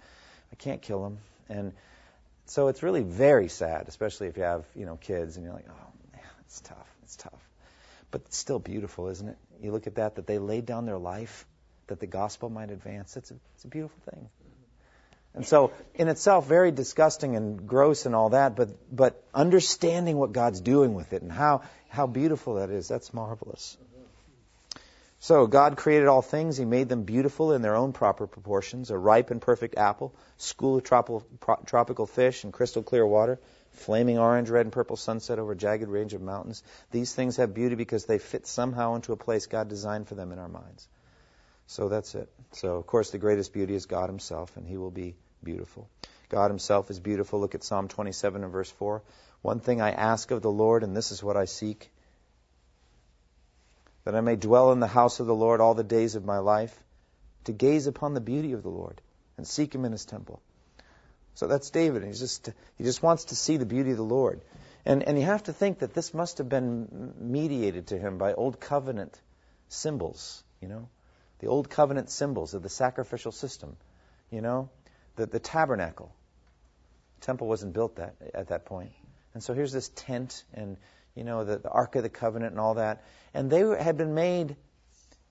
[0.52, 1.18] I can't kill him.
[1.48, 1.72] And
[2.44, 5.66] so it's really very sad, especially if you have, you know, kids and you're like,
[5.70, 6.88] oh, man, it's tough.
[7.02, 7.49] It's tough.
[8.10, 9.36] But it's still beautiful, isn't it?
[9.62, 11.46] You look at that, that they laid down their life
[11.86, 13.16] that the gospel might advance.
[13.16, 14.28] It's a, it's a beautiful thing.
[15.34, 20.32] And so, in itself, very disgusting and gross and all that, but, but understanding what
[20.32, 23.76] God's doing with it and how, how beautiful that is, that's marvelous.
[25.20, 26.56] So, God created all things.
[26.56, 30.78] He made them beautiful in their own proper proportions a ripe and perfect apple, school
[30.78, 31.24] of tropical,
[31.66, 33.38] tropical fish, and crystal clear water,
[33.72, 36.62] flaming orange, red, and purple sunset over a jagged range of mountains.
[36.90, 40.32] These things have beauty because they fit somehow into a place God designed for them
[40.32, 40.88] in our minds.
[41.66, 42.28] So that's it.
[42.52, 45.88] So, of course, the greatest beauty is God Himself, and He will be beautiful.
[46.28, 47.40] God Himself is beautiful.
[47.40, 49.02] Look at Psalm 27 and verse 4.
[49.42, 51.90] One thing I ask of the Lord, and this is what I seek
[54.04, 56.38] that I may dwell in the house of the Lord all the days of my
[56.38, 56.76] life,
[57.44, 59.00] to gaze upon the beauty of the Lord
[59.36, 60.42] and seek Him in His temple.
[61.34, 62.02] So that's David.
[62.02, 64.42] And he's just, he just wants to see the beauty of the Lord.
[64.84, 68.34] And, and you have to think that this must have been mediated to him by
[68.34, 69.18] Old Covenant
[69.68, 70.88] symbols, you know?
[71.40, 73.76] the old covenant symbols of the sacrificial system.
[74.30, 74.70] You know,
[75.16, 76.14] the, the tabernacle.
[77.18, 78.92] The temple wasn't built that at that point.
[79.34, 80.76] And so here's this tent and,
[81.14, 83.02] you know, the, the Ark of the Covenant and all that.
[83.34, 84.56] And they had been made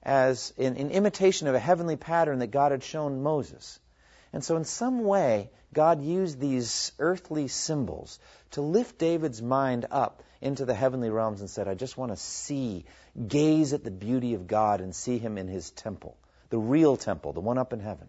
[0.04, 3.80] as in, in imitation of a heavenly pattern that God had shown Moses.
[4.32, 8.20] And so, in some way, God used these earthly symbols
[8.52, 12.18] to lift David's mind up into the heavenly realms and said, I just want to
[12.18, 12.86] see,
[13.28, 16.16] gaze at the beauty of God and see Him in His temple,
[16.50, 18.08] the real temple, the one up in heaven.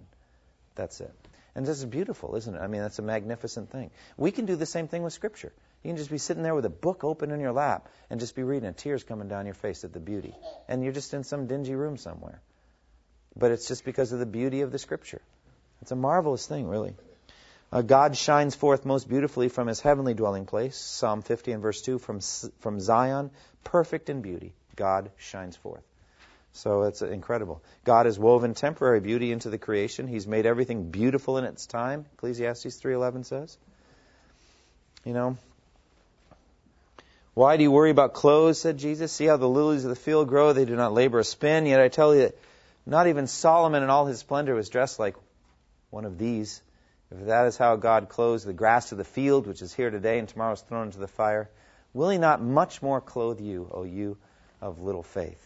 [0.74, 1.14] That's it.
[1.54, 2.58] And this is beautiful, isn't it?
[2.58, 3.90] I mean, that's a magnificent thing.
[4.16, 5.52] We can do the same thing with Scripture.
[5.82, 8.36] You can just be sitting there with a book open in your lap and just
[8.36, 10.34] be reading and tears coming down your face at the beauty.
[10.68, 12.40] And you're just in some dingy room somewhere.
[13.36, 15.22] But it's just because of the beauty of the Scripture.
[15.82, 16.94] It's a marvelous thing, really.
[17.72, 20.76] Uh, God shines forth most beautifully from his heavenly dwelling place.
[20.76, 22.20] Psalm 50 and verse 2 from,
[22.58, 23.30] from Zion,
[23.62, 24.52] perfect in beauty.
[24.74, 25.84] God shines forth.
[26.52, 27.62] So it's incredible.
[27.84, 30.08] God has woven temporary beauty into the creation.
[30.08, 32.06] He's made everything beautiful in its time.
[32.14, 33.56] Ecclesiastes 3:11 says.
[35.04, 35.36] You know,
[37.34, 38.60] why do you worry about clothes?
[38.60, 39.12] said Jesus.
[39.12, 41.66] See how the lilies of the field grow; they do not labor a spin.
[41.66, 42.38] Yet I tell you, that
[42.84, 45.14] not even Solomon in all his splendor was dressed like
[45.90, 46.62] one of these.
[47.10, 50.18] If that is how God clothes the grass of the field, which is here today
[50.18, 51.50] and tomorrow is thrown into the fire,
[51.92, 54.16] will He not much more clothe you, O you
[54.60, 55.44] of little faith?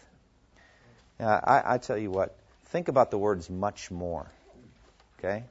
[1.18, 2.36] Now, I, I tell you what,
[2.66, 4.30] think about the words much more.
[5.18, 5.44] Okay?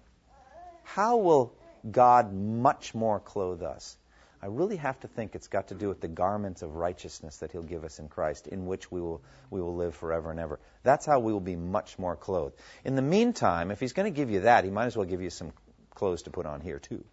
[0.84, 1.54] How will
[1.90, 3.98] God much more clothe us?
[4.44, 7.54] I really have to think it's got to do with the garments of righteousness that
[7.54, 10.60] He'll give us in Christ, in which we will, we will live forever and ever.
[10.84, 12.58] That's how we will be much more clothed.
[12.84, 15.22] In the meantime, if He's going to give you that, He might as well give
[15.22, 15.54] you some
[15.92, 17.06] clothes to put on here too.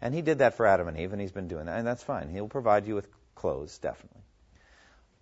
[0.00, 2.02] And He did that for Adam and Eve, and He's been doing that, and that's
[2.02, 2.30] fine.
[2.30, 4.22] He'll provide you with clothes, definitely.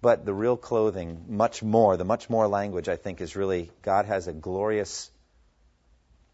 [0.00, 4.06] But the real clothing, much more, the much more language, I think, is really God
[4.06, 5.10] has a glorious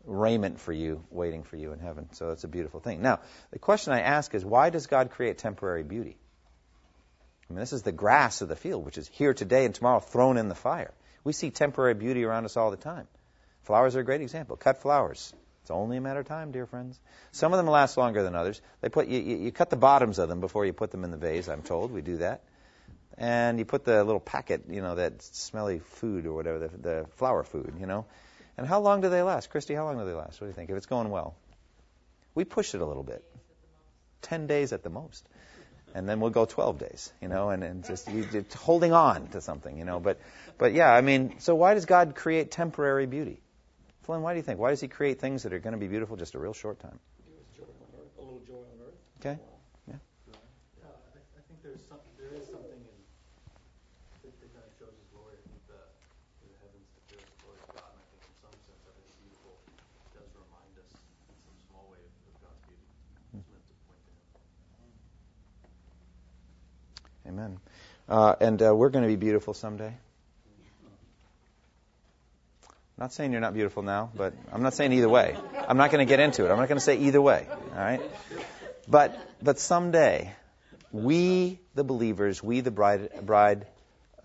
[0.05, 2.09] raiment for you waiting for you in heaven.
[2.13, 3.03] So that's a beautiful thing.
[3.03, 3.21] Now,
[3.51, 6.17] the question I ask is why does God create temporary beauty?
[7.49, 10.01] I mean, this is the grass of the field, which is here today and tomorrow
[10.01, 10.93] thrown in the fire.
[11.25, 13.09] We see temporary beauty around us all the time.
[13.63, 14.57] Flowers are a great example.
[14.57, 15.35] Cut flowers.
[15.63, 16.99] It's only a matter of time, dear friends.
[17.33, 18.61] Some of them last longer than others.
[18.81, 21.11] They put you, you, you cut the bottoms of them before you put them in
[21.11, 21.49] the vase.
[21.49, 22.43] I'm told we do that,
[23.19, 27.07] and you put the little packet, you know, that smelly food or whatever, the, the
[27.17, 28.07] flower food, you know.
[28.61, 29.75] And how long do they last, Christy?
[29.75, 30.41] How long do they last?
[30.41, 30.71] What do you think?
[30.71, 31.35] If it's going well,
[32.37, 33.25] we push it a little bit.
[34.23, 35.27] Ten days at the most
[35.95, 39.27] and then we'll go 12 days, you know, and, and just you, just holding on
[39.29, 39.99] to something, you know.
[39.99, 40.21] But,
[40.59, 43.41] but yeah, I mean, so why does God create temporary beauty?
[44.03, 44.59] Flynn, why do you think?
[44.59, 46.79] Why does He create things that are going to be beautiful just a real short
[46.81, 46.99] time?
[47.27, 48.99] A little joy on earth, a little joy on earth.
[49.21, 49.39] Okay.
[49.89, 49.99] Yeah,
[50.87, 52.83] I, I think there's some, there is something in
[54.23, 55.35] that, that kind of shows His glory.
[55.35, 55.83] I think the,
[56.47, 59.11] the heavens declare the glory of God, and I think in some sense that is
[59.19, 59.59] beautiful.
[60.07, 62.87] It does remind us in some small way of, of God's beauty.
[63.43, 64.21] It's meant to point to Him.
[67.31, 67.61] Amen.
[68.09, 69.95] Uh, and uh, we're going to be beautiful someday.
[72.99, 75.37] Not saying you're not beautiful now, but I'm not saying either way.
[75.69, 76.51] I'm not going to get into it.
[76.51, 77.47] I'm not going to say either way.
[77.49, 78.01] All right.
[78.89, 80.33] But but someday,
[80.91, 83.65] we the believers, we the bride bride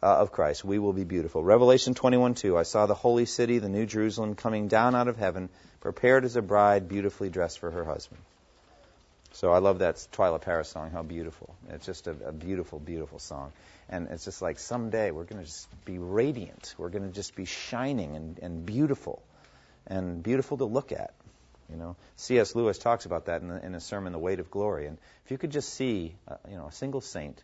[0.01, 1.43] uh, of Christ, we will be beautiful.
[1.43, 2.57] Revelation 21:2.
[2.57, 5.49] I saw the holy city, the new Jerusalem, coming down out of heaven,
[5.79, 8.19] prepared as a bride, beautifully dressed for her husband.
[9.35, 11.53] So I love that Twila Paris song, How Beautiful.
[11.69, 13.51] It's just a, a beautiful, beautiful song.
[13.89, 16.73] And it's just like someday we're going to just be radiant.
[16.77, 19.21] We're going to just be shining and, and beautiful
[19.87, 21.13] and beautiful to look at.
[21.69, 22.55] You know, C.S.
[22.55, 24.87] Lewis talks about that in, the, in his sermon, The Weight of Glory.
[24.87, 27.43] And if you could just see, uh, you know, a single saint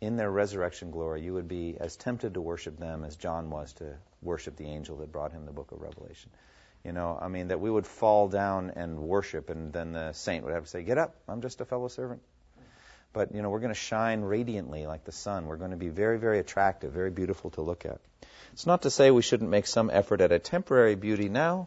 [0.00, 3.72] in their resurrection glory, you would be as tempted to worship them as John was
[3.74, 6.30] to worship the angel that brought him the book of Revelation.
[6.86, 10.44] You know, I mean, that we would fall down and worship, and then the saint
[10.44, 12.22] would have to say, Get up, I'm just a fellow servant.
[13.12, 15.46] But, you know, we're going to shine radiantly like the sun.
[15.46, 17.98] We're going to be very, very attractive, very beautiful to look at.
[18.52, 21.66] It's not to say we shouldn't make some effort at a temporary beauty now.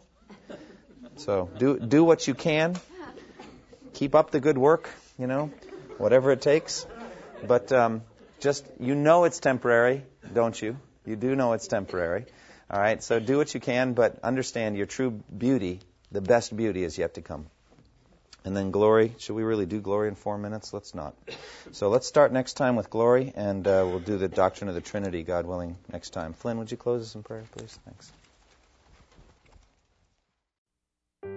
[1.16, 2.76] So do, do what you can.
[3.92, 5.50] Keep up the good work, you know,
[5.98, 6.86] whatever it takes.
[7.46, 8.04] But um,
[8.38, 10.02] just, you know it's temporary,
[10.32, 10.78] don't you?
[11.04, 12.24] You do know it's temporary.
[12.70, 15.80] All right, so do what you can, but understand your true beauty,
[16.12, 17.46] the best beauty, is yet to come.
[18.44, 19.12] And then glory.
[19.18, 20.72] Should we really do glory in four minutes?
[20.72, 21.14] Let's not.
[21.72, 24.80] So let's start next time with glory, and uh, we'll do the doctrine of the
[24.80, 26.32] Trinity, God willing, next time.
[26.32, 27.76] Flynn, would you close us in prayer, please?
[27.84, 28.12] Thanks.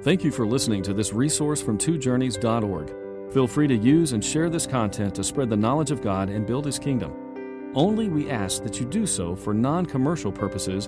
[0.04, 3.34] Thank you for listening to this resource from twojourneys.org.
[3.34, 6.46] Feel free to use and share this content to spread the knowledge of God and
[6.46, 7.72] build His kingdom.
[7.76, 10.88] Only we ask that you do so for non commercial purposes